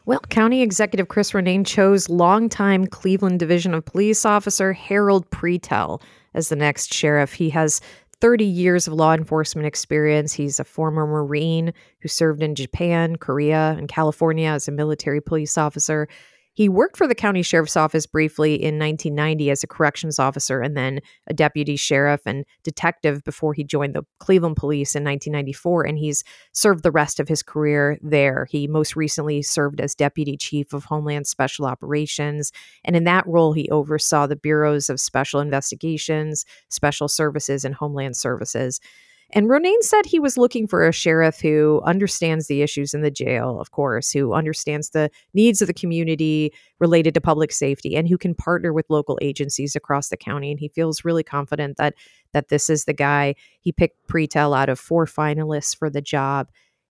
Well, 0.04 0.20
County 0.28 0.60
Executive 0.60 1.08
Chris 1.08 1.30
Ronayne 1.30 1.66
chose 1.66 2.10
longtime 2.10 2.86
Cleveland 2.86 3.38
Division 3.38 3.72
of 3.72 3.86
Police 3.86 4.26
officer 4.26 4.74
Harold 4.74 5.30
Pretel 5.30 6.02
as 6.34 6.50
the 6.50 6.56
next 6.56 6.92
sheriff. 6.92 7.32
He 7.32 7.48
has 7.48 7.80
30 8.20 8.44
years 8.44 8.86
of 8.86 8.92
law 8.92 9.14
enforcement 9.14 9.66
experience. 9.66 10.34
He's 10.34 10.60
a 10.60 10.64
former 10.64 11.06
Marine 11.06 11.72
who 12.00 12.08
served 12.08 12.42
in 12.42 12.54
Japan, 12.54 13.16
Korea, 13.16 13.74
and 13.78 13.88
California 13.88 14.50
as 14.50 14.68
a 14.68 14.72
military 14.72 15.22
police 15.22 15.56
officer. 15.56 16.06
He 16.52 16.68
worked 16.68 16.96
for 16.96 17.06
the 17.06 17.14
county 17.14 17.42
sheriff's 17.42 17.76
office 17.76 18.06
briefly 18.06 18.54
in 18.54 18.78
1990 18.78 19.50
as 19.50 19.62
a 19.62 19.68
corrections 19.68 20.18
officer 20.18 20.60
and 20.60 20.76
then 20.76 21.00
a 21.28 21.34
deputy 21.34 21.76
sheriff 21.76 22.22
and 22.26 22.44
detective 22.64 23.22
before 23.22 23.54
he 23.54 23.62
joined 23.62 23.94
the 23.94 24.02
Cleveland 24.18 24.56
Police 24.56 24.96
in 24.96 25.04
1994. 25.04 25.84
And 25.84 25.96
he's 25.96 26.24
served 26.52 26.82
the 26.82 26.90
rest 26.90 27.20
of 27.20 27.28
his 27.28 27.42
career 27.42 27.98
there. 28.02 28.48
He 28.50 28.66
most 28.66 28.96
recently 28.96 29.42
served 29.42 29.80
as 29.80 29.94
deputy 29.94 30.36
chief 30.36 30.72
of 30.72 30.84
Homeland 30.84 31.28
Special 31.28 31.66
Operations. 31.66 32.50
And 32.84 32.96
in 32.96 33.04
that 33.04 33.26
role, 33.28 33.52
he 33.52 33.70
oversaw 33.70 34.26
the 34.26 34.36
bureaus 34.36 34.90
of 34.90 35.00
special 35.00 35.40
investigations, 35.40 36.44
special 36.68 37.06
services, 37.06 37.64
and 37.64 37.76
homeland 37.76 38.16
services. 38.16 38.80
And 39.32 39.46
Ronayne 39.48 39.82
said 39.82 40.06
he 40.06 40.18
was 40.18 40.36
looking 40.36 40.66
for 40.66 40.86
a 40.86 40.92
sheriff 40.92 41.40
who 41.40 41.80
understands 41.84 42.48
the 42.48 42.62
issues 42.62 42.94
in 42.94 43.02
the 43.02 43.10
jail, 43.10 43.60
of 43.60 43.70
course, 43.70 44.10
who 44.10 44.32
understands 44.32 44.90
the 44.90 45.10
needs 45.34 45.62
of 45.62 45.68
the 45.68 45.74
community 45.74 46.52
related 46.80 47.14
to 47.14 47.20
public 47.20 47.52
safety, 47.52 47.96
and 47.96 48.08
who 48.08 48.18
can 48.18 48.34
partner 48.34 48.72
with 48.72 48.86
local 48.88 49.18
agencies 49.22 49.76
across 49.76 50.08
the 50.08 50.16
county. 50.16 50.50
And 50.50 50.58
he 50.58 50.68
feels 50.68 51.04
really 51.04 51.22
confident 51.22 51.76
that 51.76 51.94
that 52.32 52.48
this 52.48 52.68
is 52.68 52.84
the 52.84 52.92
guy. 52.92 53.34
He 53.60 53.72
picked 53.72 54.06
Pretel 54.08 54.56
out 54.56 54.68
of 54.68 54.78
four 54.78 55.06
finalists 55.06 55.76
for 55.76 55.90
the 55.90 56.02
job. 56.02 56.48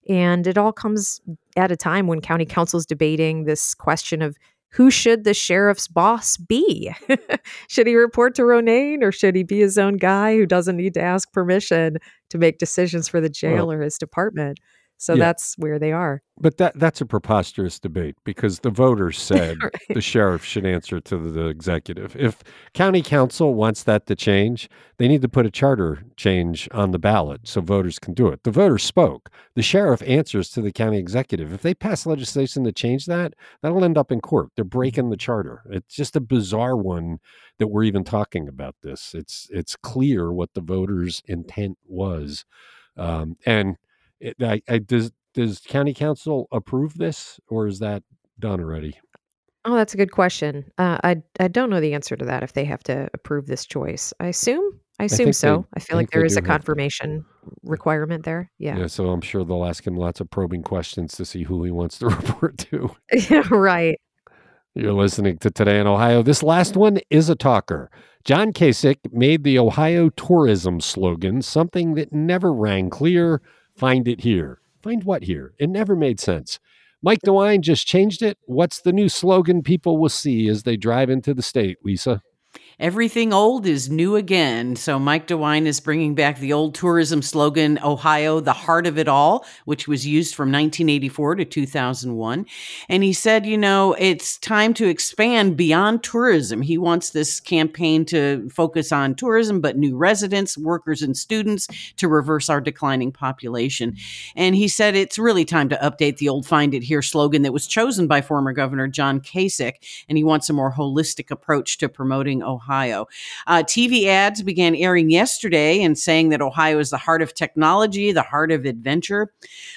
And 0.08 0.46
it 0.46 0.56
all 0.56 0.72
comes 0.72 1.20
at 1.56 1.72
a 1.72 1.76
time 1.76 2.06
when 2.06 2.20
county 2.20 2.46
council 2.46 2.78
is 2.78 2.86
debating 2.86 3.44
this 3.44 3.74
question 3.74 4.22
of 4.22 4.36
who 4.72 4.90
should 4.90 5.24
the 5.24 5.34
sheriff's 5.34 5.88
boss 5.88 6.36
be? 6.36 6.92
should 7.68 7.86
he 7.86 7.96
report 7.96 8.34
to 8.36 8.42
Ronayne 8.42 9.02
or 9.02 9.12
should 9.12 9.34
he 9.34 9.42
be 9.42 9.58
his 9.58 9.76
own 9.78 9.96
guy 9.96 10.36
who 10.36 10.46
doesn't 10.46 10.76
need 10.76 10.94
to 10.94 11.02
ask 11.02 11.32
permission 11.32 11.98
to 12.30 12.38
make 12.38 12.58
decisions 12.58 13.08
for 13.08 13.20
the 13.20 13.28
jail 13.28 13.66
well, 13.66 13.72
or 13.72 13.82
his 13.82 13.98
department? 13.98 14.58
So 15.00 15.14
yeah. 15.14 15.24
that's 15.24 15.56
where 15.56 15.78
they 15.78 15.92
are. 15.92 16.22
But 16.38 16.58
that 16.58 16.78
that's 16.78 17.00
a 17.00 17.06
preposterous 17.06 17.80
debate 17.80 18.16
because 18.22 18.60
the 18.60 18.68
voters 18.68 19.18
said 19.22 19.62
right. 19.62 19.72
the 19.88 20.02
sheriff 20.02 20.44
should 20.44 20.66
answer 20.66 21.00
to 21.00 21.16
the, 21.16 21.30
the, 21.30 21.46
executive. 21.46 22.14
If 22.16 22.44
county 22.74 23.00
council 23.00 23.54
wants 23.54 23.82
that 23.84 24.04
to 24.06 24.14
change, 24.14 24.68
they 24.98 25.08
need 25.08 25.22
to 25.22 25.28
put 25.28 25.46
a 25.46 25.50
charter 25.50 26.02
change 26.18 26.68
on 26.72 26.90
the 26.90 26.98
ballot 26.98 27.48
so 27.48 27.62
voters 27.62 27.98
can 27.98 28.12
do 28.12 28.28
it. 28.28 28.42
The 28.42 28.50
voters 28.50 28.82
spoke. 28.82 29.30
The 29.54 29.62
sheriff 29.62 30.02
answers 30.02 30.50
to 30.50 30.60
the 30.60 30.70
county 30.70 30.98
executive. 30.98 31.54
If 31.54 31.62
they 31.62 31.72
pass 31.72 32.04
legislation 32.04 32.64
to 32.64 32.72
change 32.72 33.06
that, 33.06 33.32
that'll 33.62 33.84
end 33.84 33.96
up 33.96 34.12
in 34.12 34.20
court. 34.20 34.50
They're 34.54 34.66
breaking 34.66 35.08
the 35.08 35.16
charter. 35.16 35.62
It's 35.70 35.96
just 35.96 36.14
a 36.14 36.20
bizarre 36.20 36.76
one 36.76 37.20
that 37.58 37.68
we're 37.68 37.84
even 37.84 38.04
talking 38.04 38.48
about 38.48 38.76
this. 38.82 39.14
It's 39.14 39.48
it's 39.50 39.76
clear 39.76 40.30
what 40.30 40.52
the 40.52 40.60
voters' 40.60 41.22
intent 41.26 41.78
was. 41.86 42.44
Um, 42.98 43.38
and 43.46 43.78
it, 44.20 44.36
I, 44.40 44.62
I, 44.68 44.78
does 44.78 45.10
does 45.34 45.60
county 45.60 45.94
council 45.94 46.48
approve 46.52 46.96
this, 46.96 47.40
or 47.48 47.66
is 47.66 47.78
that 47.80 48.02
done 48.38 48.60
already? 48.60 48.98
Oh, 49.64 49.74
that's 49.74 49.94
a 49.94 49.96
good 49.96 50.12
question. 50.12 50.70
Uh, 50.78 50.98
I 51.04 51.22
I 51.38 51.48
don't 51.48 51.70
know 51.70 51.80
the 51.80 51.94
answer 51.94 52.16
to 52.16 52.24
that. 52.24 52.42
If 52.42 52.54
they 52.54 52.64
have 52.64 52.82
to 52.84 53.08
approve 53.14 53.46
this 53.46 53.66
choice, 53.66 54.12
I 54.20 54.28
assume. 54.28 54.80
I 54.98 55.04
assume 55.04 55.28
I 55.28 55.32
so. 55.32 55.66
They, 55.74 55.78
I 55.78 55.80
feel 55.80 55.96
I 55.96 56.00
like 56.00 56.10
there 56.10 56.24
is 56.24 56.36
a 56.36 56.42
confirmation 56.42 57.24
requirement 57.62 58.24
there. 58.24 58.50
Yeah. 58.58 58.76
Yeah. 58.76 58.86
So 58.86 59.08
I'm 59.10 59.22
sure 59.22 59.44
they'll 59.44 59.64
ask 59.64 59.86
him 59.86 59.96
lots 59.96 60.20
of 60.20 60.28
probing 60.30 60.62
questions 60.62 61.14
to 61.16 61.24
see 61.24 61.42
who 61.42 61.64
he 61.64 61.70
wants 61.70 61.98
to 61.98 62.06
report 62.08 62.58
to. 62.70 62.90
yeah. 63.30 63.48
Right. 63.50 63.98
You're 64.74 64.92
listening 64.92 65.38
to 65.38 65.50
Today 65.50 65.80
in 65.80 65.86
Ohio. 65.86 66.22
This 66.22 66.42
last 66.42 66.76
one 66.76 67.00
is 67.08 67.28
a 67.28 67.34
talker. 67.34 67.90
John 68.24 68.52
Kasich 68.52 68.98
made 69.10 69.42
the 69.42 69.58
Ohio 69.58 70.10
tourism 70.10 70.80
slogan 70.80 71.42
something 71.42 71.94
that 71.94 72.12
never 72.12 72.52
rang 72.52 72.90
clear 72.90 73.40
Find 73.80 74.06
it 74.06 74.20
here. 74.20 74.60
Find 74.82 75.04
what 75.04 75.22
here? 75.22 75.54
It 75.58 75.70
never 75.70 75.96
made 75.96 76.20
sense. 76.20 76.58
Mike 77.00 77.20
DeWine 77.24 77.62
just 77.62 77.86
changed 77.86 78.20
it. 78.20 78.36
What's 78.44 78.78
the 78.78 78.92
new 78.92 79.08
slogan 79.08 79.62
people 79.62 79.96
will 79.96 80.10
see 80.10 80.48
as 80.48 80.64
they 80.64 80.76
drive 80.76 81.08
into 81.08 81.32
the 81.32 81.40
state, 81.40 81.78
Lisa? 81.82 82.20
Everything 82.80 83.30
old 83.30 83.66
is 83.66 83.90
new 83.90 84.16
again. 84.16 84.74
So 84.74 84.98
Mike 84.98 85.26
DeWine 85.26 85.66
is 85.66 85.80
bringing 85.80 86.14
back 86.14 86.38
the 86.38 86.54
old 86.54 86.74
tourism 86.74 87.20
slogan, 87.20 87.78
Ohio, 87.84 88.40
the 88.40 88.54
heart 88.54 88.86
of 88.86 88.96
it 88.96 89.06
all, 89.06 89.44
which 89.66 89.86
was 89.86 90.06
used 90.06 90.34
from 90.34 90.48
1984 90.48 91.34
to 91.34 91.44
2001. 91.44 92.46
And 92.88 93.02
he 93.02 93.12
said, 93.12 93.44
you 93.44 93.58
know, 93.58 93.94
it's 93.98 94.38
time 94.38 94.72
to 94.74 94.88
expand 94.88 95.58
beyond 95.58 96.02
tourism. 96.02 96.62
He 96.62 96.78
wants 96.78 97.10
this 97.10 97.38
campaign 97.38 98.06
to 98.06 98.48
focus 98.48 98.92
on 98.92 99.14
tourism, 99.14 99.60
but 99.60 99.76
new 99.76 99.94
residents, 99.94 100.56
workers, 100.56 101.02
and 101.02 101.14
students 101.14 101.68
to 101.98 102.08
reverse 102.08 102.48
our 102.48 102.62
declining 102.62 103.12
population. 103.12 103.94
And 104.34 104.56
he 104.56 104.68
said 104.68 104.96
it's 104.96 105.18
really 105.18 105.44
time 105.44 105.68
to 105.68 105.76
update 105.82 106.16
the 106.16 106.30
old 106.30 106.46
Find 106.46 106.72
It 106.72 106.84
Here 106.84 107.02
slogan 107.02 107.42
that 107.42 107.52
was 107.52 107.66
chosen 107.66 108.06
by 108.06 108.22
former 108.22 108.54
Governor 108.54 108.88
John 108.88 109.20
Kasich. 109.20 109.74
And 110.08 110.16
he 110.16 110.24
wants 110.24 110.48
a 110.48 110.54
more 110.54 110.72
holistic 110.72 111.30
approach 111.30 111.76
to 111.76 111.86
promoting 111.90 112.42
Ohio. 112.42 112.69
Ohio. 112.70 113.08
Uh, 113.48 113.62
TV 113.64 114.06
ads 114.06 114.42
began 114.42 114.76
airing 114.76 115.10
yesterday 115.10 115.82
and 115.82 115.98
saying 115.98 116.28
that 116.28 116.40
Ohio 116.40 116.78
is 116.78 116.90
the 116.90 116.96
heart 116.96 117.20
of 117.20 117.34
technology, 117.34 118.12
the 118.12 118.22
heart 118.22 118.52
of 118.52 118.64
adventure. 118.64 119.32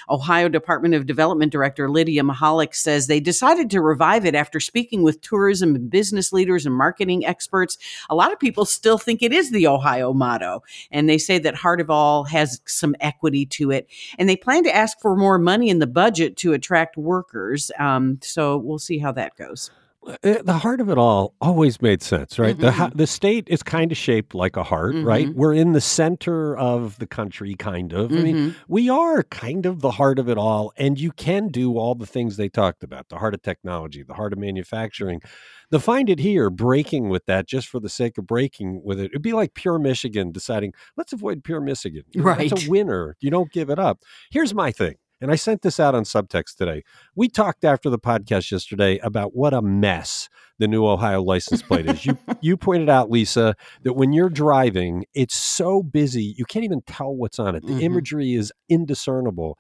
Ohio 0.10 0.48
Department 0.48 0.94
of 0.94 1.08
Development 1.08 1.52
Director 1.52 1.90
Lydia 1.90 2.22
Mihalik 2.22 2.76
says 2.76 3.08
they 3.08 3.20
decided 3.20 3.72
to 3.72 3.82
revive 3.82 4.26
it 4.26 4.36
after 4.36 4.60
speaking 4.60 5.02
with 5.02 5.22
tourism 5.22 5.74
and 5.76 5.90
business 5.90 6.32
leaders 6.32 6.68
and 6.68 6.76
marketing 6.76 7.26
experts. 7.26 7.80
A 8.12 8.16
lot 8.16 8.32
of 8.32 8.40
people 8.40 8.64
still 8.64 9.00
think 9.00 9.24
it 9.24 9.34
is 9.34 9.50
the 9.50 9.66
Ohio 9.66 10.14
motto, 10.14 10.62
and 10.92 11.10
they 11.10 11.18
say 11.18 11.40
that 11.40 11.56
Heart 11.56 11.82
of 11.82 11.90
All 11.90 12.26
has 12.26 12.62
some 12.66 12.96
equity 13.00 13.46
to 13.48 13.72
it. 13.72 13.88
And 14.20 14.30
they 14.30 14.36
plan 14.36 14.64
to 14.66 14.76
ask 14.76 15.00
for 15.02 15.16
more 15.16 15.40
money 15.40 15.70
in 15.70 15.80
the 15.80 15.88
budget 15.88 16.38
to 16.38 16.54
attract 16.54 16.96
workers. 16.96 17.72
Um, 17.80 18.20
so 18.22 18.58
we'll 18.58 18.78
see 18.78 19.00
how 19.00 19.12
that 19.14 19.36
goes. 19.36 19.72
Uh, 20.06 20.42
the 20.44 20.58
heart 20.58 20.82
of 20.82 20.90
it 20.90 20.98
all 20.98 21.34
always 21.40 21.82
made 21.82 22.02
sense, 22.02 22.38
right? 22.38 22.58
Mm-hmm. 22.58 22.90
The 22.90 22.96
the 22.96 23.08
state 23.08 23.48
is 23.48 23.64
kind 23.64 23.92
of 23.92 23.98
shaped 23.98 24.36
like 24.36 24.58
a 24.58 24.64
heart, 24.64 24.96
mm-hmm. 24.96 25.08
right? 25.08 25.30
We're 25.30 25.54
in 25.54 25.74
the 25.74 25.82
center 25.82 26.58
of 26.58 27.00
the 27.00 27.08
country, 27.08 27.56
kind 27.56 27.94
of. 27.94 28.10
Mm-hmm. 28.10 28.18
I 28.18 28.22
mean, 28.22 28.36
mm-hmm. 28.36 28.60
we 28.68 28.90
are 28.90 29.24
kind 29.24 29.66
of 29.66 29.82
the 29.82 29.92
heart 29.92 30.20
of 30.20 30.30
it 30.30 30.38
all, 30.38 30.74
and 30.78 31.00
you 31.00 31.12
can 31.12 31.48
do 31.48 31.78
all 31.78 31.96
the 31.96 32.06
things 32.06 32.38
they 32.38 32.50
talked 32.50 32.84
about: 32.84 33.10
the 33.10 33.18
heart 33.18 33.34
of 33.34 33.42
technology, 33.42 34.04
the 34.04 34.16
heart 34.16 34.34
of 34.34 34.40
manufacturing. 34.40 35.22
The 35.70 35.80
find 35.80 36.08
it 36.08 36.20
here, 36.20 36.52
breaking 36.52 37.10
with 37.10 37.26
that 37.26 37.48
just 37.48 37.68
for 37.68 37.80
the 37.80 37.90
sake 37.90 38.20
of 38.20 38.28
breaking 38.28 38.84
with 38.84 39.00
it. 39.00 39.06
It'd 39.06 39.24
be 39.24 39.34
like 39.34 39.56
pure 39.56 39.80
Michigan 39.80 40.32
deciding, 40.32 40.74
let's 40.98 41.14
avoid 41.14 41.44
pure 41.44 41.62
Michigan. 41.62 42.04
You 42.12 42.22
know, 42.22 42.28
right, 42.28 42.52
it's 42.52 42.68
a 42.68 42.70
winner. 42.70 43.16
You 43.22 43.32
don't 43.32 43.52
give 43.52 43.72
it 43.72 43.80
up. 43.80 44.04
Here's 44.30 44.54
my 44.54 44.72
thing 44.72 44.96
and 45.24 45.32
I 45.32 45.36
sent 45.36 45.62
this 45.62 45.80
out 45.80 45.96
on 45.96 46.04
subtext 46.04 46.58
today. 46.58 46.84
We 47.16 47.30
talked 47.30 47.64
after 47.64 47.90
the 47.90 47.98
podcast 47.98 48.52
yesterday 48.52 48.98
about 48.98 49.34
what 49.34 49.54
a 49.54 49.62
mess 49.62 50.28
the 50.60 50.68
new 50.68 50.86
Ohio 50.86 51.24
license 51.24 51.62
plate 51.62 51.86
is. 51.86 52.06
you 52.06 52.18
you 52.42 52.58
pointed 52.58 52.90
out, 52.90 53.10
Lisa, 53.10 53.56
that 53.84 53.94
when 53.94 54.12
you're 54.12 54.30
driving, 54.30 55.06
it's 55.14 55.36
so 55.36 55.82
busy 55.82 56.36
you 56.38 56.44
can't 56.44 56.66
even 56.66 56.82
tell 56.82 57.16
what's 57.16 57.40
on 57.40 57.56
it. 57.56 57.66
The 57.66 57.72
mm-hmm. 57.72 57.82
imagery 57.84 58.34
is 58.34 58.52
indiscernible. 58.68 59.58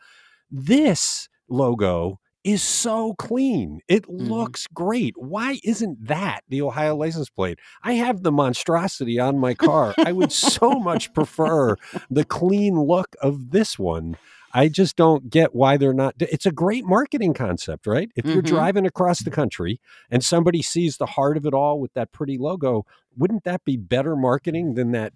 This 0.52 1.30
logo 1.48 2.20
is 2.44 2.62
so 2.62 3.14
clean. 3.14 3.80
It 3.88 4.04
mm-hmm. 4.04 4.30
looks 4.30 4.68
great. 4.68 5.14
Why 5.18 5.60
isn't 5.64 6.08
that 6.08 6.42
the 6.50 6.62
Ohio 6.62 6.98
license 6.98 7.30
plate? 7.30 7.60
I 7.84 7.94
have 7.94 8.22
the 8.22 8.34
monstrosity 8.34 9.18
on 9.18 9.40
my 9.40 9.54
car. 9.54 9.96
I 9.98 10.12
would 10.12 10.34
so 10.34 10.72
much 10.72 11.14
prefer 11.14 11.78
the 12.10 12.26
clean 12.26 12.78
look 12.82 13.16
of 13.22 13.52
this 13.52 13.80
one. 13.80 14.18
I 14.54 14.70
just 14.70 14.96
don't 14.96 15.30
get 15.30 15.56
why 15.56 15.78
they're 15.78 15.94
not. 15.94 16.14
It's 16.20 16.46
a 16.46 16.52
great 16.52 16.86
marketing 16.86 17.34
concept, 17.34 17.88
right? 17.88 18.12
If 18.16 18.26
you're 18.26 18.44
mm-hmm. 18.44 18.56
driving 18.56 18.86
across 18.86 19.24
the 19.24 19.32
country 19.32 19.80
and 20.12 20.24
somebody 20.24 20.62
sees 20.62 20.98
the 20.98 21.08
heart 21.08 21.38
of 21.38 21.46
it 21.46 21.54
all 21.54 21.80
with 21.80 21.94
that 21.94 22.12
pretty 22.12 22.38
logo, 22.38 22.86
wouldn't 23.18 23.46
that 23.46 23.66
be 23.66 23.78
better 23.78 24.16
marketing 24.16 24.76
than 24.76 24.92
that 24.92 25.14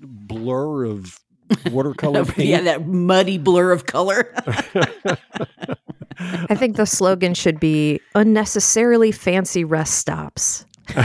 blur 0.00 0.84
of 0.84 1.20
watercolor 1.70 2.24
paint? 2.24 2.48
yeah, 2.48 2.60
that 2.62 2.86
muddy 2.86 3.38
blur 3.38 3.70
of 3.70 3.86
color. 3.86 4.32
I 6.18 6.54
think 6.54 6.76
the 6.76 6.86
slogan 6.86 7.34
should 7.34 7.60
be 7.60 8.00
unnecessarily 8.14 9.12
fancy 9.12 9.64
rest 9.64 9.94
stops. 9.94 10.64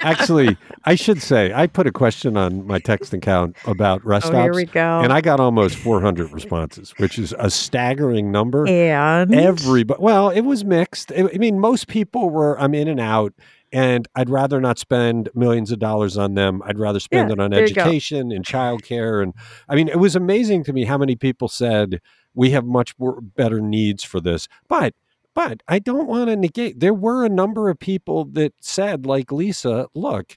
Actually, 0.00 0.56
I 0.84 0.94
should 0.94 1.22
say 1.22 1.52
I 1.52 1.66
put 1.66 1.86
a 1.86 1.92
question 1.92 2.36
on 2.36 2.66
my 2.66 2.78
text 2.78 3.12
account 3.12 3.56
about 3.66 4.04
rest 4.04 4.26
Oh, 4.26 4.30
stops, 4.30 4.42
here 4.44 4.54
we 4.54 4.64
go. 4.64 5.00
and 5.00 5.12
I 5.12 5.20
got 5.20 5.40
almost 5.40 5.76
400 5.76 6.32
responses, 6.32 6.92
which 6.98 7.18
is 7.18 7.34
a 7.38 7.50
staggering 7.50 8.30
number. 8.32 8.66
and 8.66 9.34
Everybody, 9.34 10.00
well, 10.02 10.30
it 10.30 10.42
was 10.42 10.64
mixed. 10.64 11.12
I 11.16 11.22
mean, 11.38 11.58
most 11.60 11.88
people 11.88 12.30
were, 12.30 12.58
I'm 12.60 12.74
in 12.74 12.88
and 12.88 13.00
out, 13.00 13.32
and 13.72 14.06
I'd 14.14 14.30
rather 14.30 14.60
not 14.60 14.78
spend 14.78 15.28
millions 15.34 15.72
of 15.72 15.78
dollars 15.78 16.16
on 16.16 16.34
them. 16.34 16.62
I'd 16.64 16.78
rather 16.78 17.00
spend 17.00 17.28
Yeah, 17.30 17.34
it 17.34 17.40
on 17.40 17.50
there 17.50 17.66
you 17.66 17.74
go. 17.74 17.82
education 17.82 18.30
and 18.32 18.44
childcare. 18.44 19.22
And 19.22 19.34
I 19.68 19.74
mean, 19.74 19.88
it 19.88 19.98
was 19.98 20.14
amazing 20.16 20.64
to 20.64 20.72
me 20.72 20.84
how 20.84 20.96
many 20.98 21.16
people 21.16 21.48
said 21.48 22.00
we 22.34 22.50
have 22.50 22.64
much 22.64 22.94
more, 22.98 23.20
better 23.20 23.60
needs 23.60 24.04
for 24.04 24.20
this. 24.20 24.48
But 24.68 24.94
but 25.34 25.62
I 25.68 25.78
don't 25.78 26.06
want 26.08 26.28
to 26.28 26.36
negate. 26.36 26.80
There 26.80 26.94
were 26.94 27.24
a 27.24 27.28
number 27.28 27.68
of 27.68 27.78
people 27.78 28.24
that 28.32 28.54
said, 28.60 29.06
like 29.06 29.32
Lisa, 29.32 29.88
look, 29.94 30.36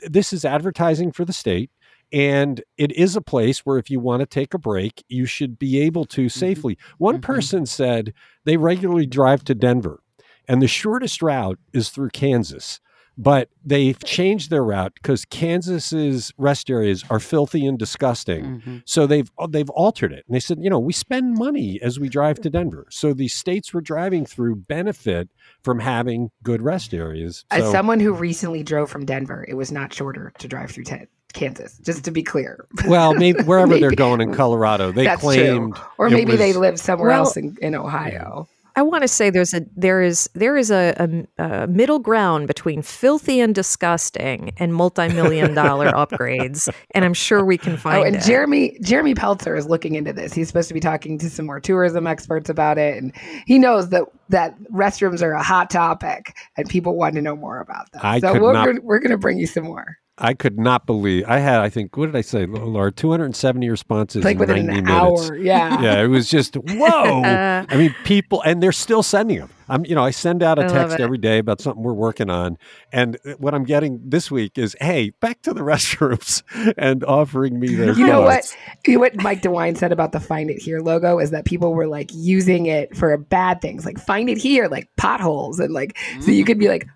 this 0.00 0.32
is 0.32 0.44
advertising 0.44 1.12
for 1.12 1.24
the 1.24 1.32
state. 1.32 1.70
And 2.12 2.62
it 2.76 2.90
is 2.92 3.14
a 3.14 3.20
place 3.20 3.60
where 3.60 3.78
if 3.78 3.88
you 3.88 4.00
want 4.00 4.20
to 4.20 4.26
take 4.26 4.52
a 4.52 4.58
break, 4.58 5.04
you 5.08 5.26
should 5.26 5.58
be 5.58 5.80
able 5.80 6.04
to 6.06 6.28
safely. 6.28 6.76
One 6.98 7.18
Mhm. 7.18 7.22
person 7.22 7.66
said 7.66 8.12
they 8.44 8.56
regularly 8.56 9.06
drive 9.06 9.44
to 9.44 9.54
Denver, 9.54 10.02
and 10.48 10.60
the 10.60 10.66
shortest 10.66 11.22
route 11.22 11.60
is 11.72 11.90
through 11.90 12.10
Kansas. 12.10 12.80
But 13.18 13.50
they've 13.64 13.98
changed 14.04 14.48
their 14.50 14.64
route 14.64 14.94
because 14.94 15.24
Kansas's 15.26 16.32
rest 16.38 16.70
areas 16.70 17.04
are 17.10 17.20
filthy 17.20 17.66
and 17.66 17.78
disgusting. 17.78 18.62
Mhm. 18.66 18.82
So 18.86 19.06
they've 19.06 19.30
uh, 19.38 19.46
they've 19.46 19.68
altered 19.70 20.12
it. 20.12 20.24
And 20.26 20.34
they 20.34 20.40
said, 20.40 20.58
you 20.60 20.70
know, 20.70 20.78
we 20.78 20.92
spend 20.92 21.34
money 21.36 21.78
as 21.82 22.00
we 22.00 22.08
drive 22.08 22.40
to 22.40 22.50
Denver. 22.50 22.86
So 22.90 23.12
the 23.12 23.28
states 23.28 23.74
we're 23.74 23.82
driving 23.82 24.24
through 24.24 24.56
benefit 24.56 25.28
from 25.62 25.80
having 25.80 26.30
good 26.42 26.62
rest 26.62 26.94
areas. 26.94 27.44
As 27.50 27.70
someone 27.70 28.00
who 28.00 28.12
recently 28.14 28.62
drove 28.62 28.88
from 28.90 29.04
Denver, 29.04 29.44
it 29.48 29.54
was 29.54 29.70
not 29.70 29.92
shorter 29.92 30.32
to 30.38 30.48
drive 30.48 30.70
through 30.70 30.84
Ten- 30.84 31.06
Kansas. 31.34 31.78
Just 31.78 32.04
to 32.04 32.10
be 32.10 32.22
clear, 32.22 32.66
well, 32.86 33.14
maybe 33.14 33.42
wherever 33.44 33.78
they're 33.78 33.90
going 33.92 34.20
in 34.20 34.32
Colorado, 34.34 34.92
they 34.92 35.04
That's 35.04 35.20
claimed 35.20 35.76
true. 35.76 35.84
Or 35.98 36.06
it 36.06 36.12
maybe 36.12 36.36
they 36.36 36.52
live 36.54 36.78
somewhere 36.80 37.10
Well- 37.10 37.18
else 37.26 37.36
in, 37.36 37.56
in 37.60 37.74
Ohio. 37.74 38.48
I 38.76 38.82
want 38.82 39.02
to 39.02 39.08
say 39.08 39.30
there's 39.30 39.54
a 39.54 39.62
there 39.76 40.02
is 40.02 40.28
there 40.34 40.56
is 40.56 40.70
a, 40.70 41.26
a, 41.38 41.44
a 41.44 41.66
middle 41.66 41.98
ground 41.98 42.46
between 42.46 42.82
filthy 42.82 43.40
and 43.40 43.54
disgusting 43.54 44.52
and 44.58 44.74
multi-million 44.74 45.54
dollar 45.54 45.90
upgrades, 45.92 46.68
and 46.94 47.04
I'm 47.04 47.14
sure 47.14 47.44
we 47.44 47.58
can 47.58 47.74
oh, 47.74 47.76
find 47.76 47.98
Oh, 47.98 48.02
and 48.04 48.16
it. 48.16 48.22
Jeremy 48.22 48.78
Jeremy 48.82 49.14
Pelzer 49.14 49.56
is 49.56 49.66
looking 49.66 49.94
into 49.94 50.12
this. 50.12 50.32
He's 50.32 50.48
supposed 50.48 50.68
to 50.68 50.74
be 50.74 50.80
talking 50.80 51.18
to 51.18 51.30
some 51.30 51.46
more 51.46 51.60
tourism 51.60 52.06
experts 52.06 52.48
about 52.48 52.78
it, 52.78 53.02
and 53.02 53.12
he 53.46 53.58
knows 53.58 53.90
that 53.90 54.04
that 54.28 54.56
restrooms 54.72 55.22
are 55.22 55.32
a 55.32 55.42
hot 55.42 55.70
topic, 55.70 56.36
and 56.56 56.68
people 56.68 56.96
want 56.96 57.14
to 57.16 57.22
know 57.22 57.36
more 57.36 57.60
about 57.60 57.90
them. 57.92 58.00
I 58.04 58.20
so 58.20 58.32
could 58.32 58.42
we're 58.42 58.52
not- 58.52 58.66
gonna, 58.66 58.80
we're 58.82 58.98
going 59.00 59.10
to 59.10 59.18
bring 59.18 59.38
you 59.38 59.46
some 59.46 59.64
more, 59.64 59.96
I 60.20 60.34
could 60.34 60.58
not 60.58 60.86
believe 60.86 61.24
I 61.26 61.38
had. 61.38 61.60
I 61.60 61.70
think 61.70 61.96
what 61.96 62.06
did 62.06 62.16
I 62.16 62.20
say, 62.20 62.46
Laura? 62.46 62.92
Two 62.92 63.10
hundred 63.10 63.26
and 63.26 63.36
seventy 63.36 63.70
responses 63.70 64.22
like 64.22 64.34
in 64.34 64.38
within 64.38 64.58
an 64.58 64.66
minutes. 64.66 64.90
hour. 64.90 65.36
Yeah. 65.36 65.70
Yeah, 65.80 66.02
it 66.02 66.08
was 66.08 66.28
just 66.28 66.56
whoa. 66.56 67.22
Uh, 67.30 67.64
I 67.68 67.76
mean, 67.76 67.94
people, 68.04 68.42
and 68.42 68.62
they're 68.62 68.72
still 68.72 69.02
sending 69.02 69.38
them. 69.38 69.50
I'm, 69.68 69.86
you 69.86 69.94
know, 69.94 70.02
I 70.02 70.10
send 70.10 70.42
out 70.42 70.58
a 70.58 70.64
I 70.64 70.68
text 70.68 70.98
every 71.00 71.16
day 71.16 71.38
about 71.38 71.60
something 71.60 71.82
we're 71.82 71.92
working 71.94 72.28
on, 72.28 72.58
and 72.92 73.16
what 73.38 73.54
I'm 73.54 73.64
getting 73.64 74.00
this 74.04 74.30
week 74.30 74.58
is, 74.58 74.74
hey, 74.80 75.10
back 75.20 75.42
to 75.42 75.54
the 75.54 75.60
restrooms, 75.72 76.42
and 76.76 77.04
offering 77.04 77.60
me 77.60 77.74
their. 77.74 77.92
You 77.94 78.06
know 78.06 78.22
what? 78.22 78.44
You 78.86 78.94
know 78.94 79.00
what 79.00 79.16
Mike 79.22 79.42
DeWine 79.42 79.78
said 79.78 79.92
about 79.92 80.12
the 80.12 80.20
"Find 80.20 80.50
It 80.50 80.60
Here" 80.60 80.80
logo 80.80 81.18
is 81.18 81.30
that 81.30 81.44
people 81.44 81.72
were 81.72 81.86
like 81.86 82.10
using 82.12 82.66
it 82.66 82.96
for 82.96 83.16
bad 83.16 83.60
things, 83.62 83.86
like 83.86 83.98
"Find 83.98 84.28
It 84.28 84.38
Here," 84.38 84.68
like 84.68 84.88
potholes, 84.96 85.60
and 85.60 85.72
like 85.72 85.96
so 86.20 86.30
you 86.30 86.44
could 86.44 86.58
be 86.58 86.68
like, 86.68 86.86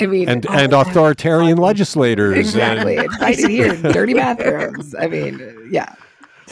I 0.00 0.06
mean, 0.06 0.28
And 0.28 0.46
oh, 0.48 0.52
and 0.52 0.72
authoritarian 0.72 1.58
legislators. 1.58 2.36
exactly, 2.38 2.96
and- 2.96 3.12
"Find 3.14 3.38
It 3.38 3.50
Here," 3.50 3.74
dirty 3.92 4.14
bathrooms. 4.14 4.94
I 4.94 5.06
mean, 5.06 5.68
yeah. 5.70 5.94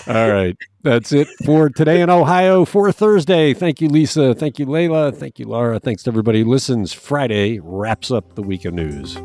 all 0.06 0.30
right, 0.30 0.56
that's 0.82 1.10
it 1.12 1.26
for 1.44 1.68
today 1.70 2.00
in 2.00 2.10
Ohio 2.10 2.64
for 2.64 2.92
Thursday. 2.92 3.52
Thank 3.54 3.80
you, 3.80 3.88
Lisa. 3.88 4.34
Thank 4.34 4.58
you, 4.58 4.66
Leila. 4.66 5.12
Thank 5.12 5.38
you, 5.38 5.46
Laura. 5.46 5.78
Thanks 5.80 6.02
to 6.04 6.10
everybody 6.10 6.42
who 6.42 6.50
listens. 6.50 6.92
Friday 6.92 7.58
wraps 7.60 8.10
up 8.10 8.34
the 8.34 8.42
week 8.42 8.64
of 8.64 8.74
news. 8.74 9.16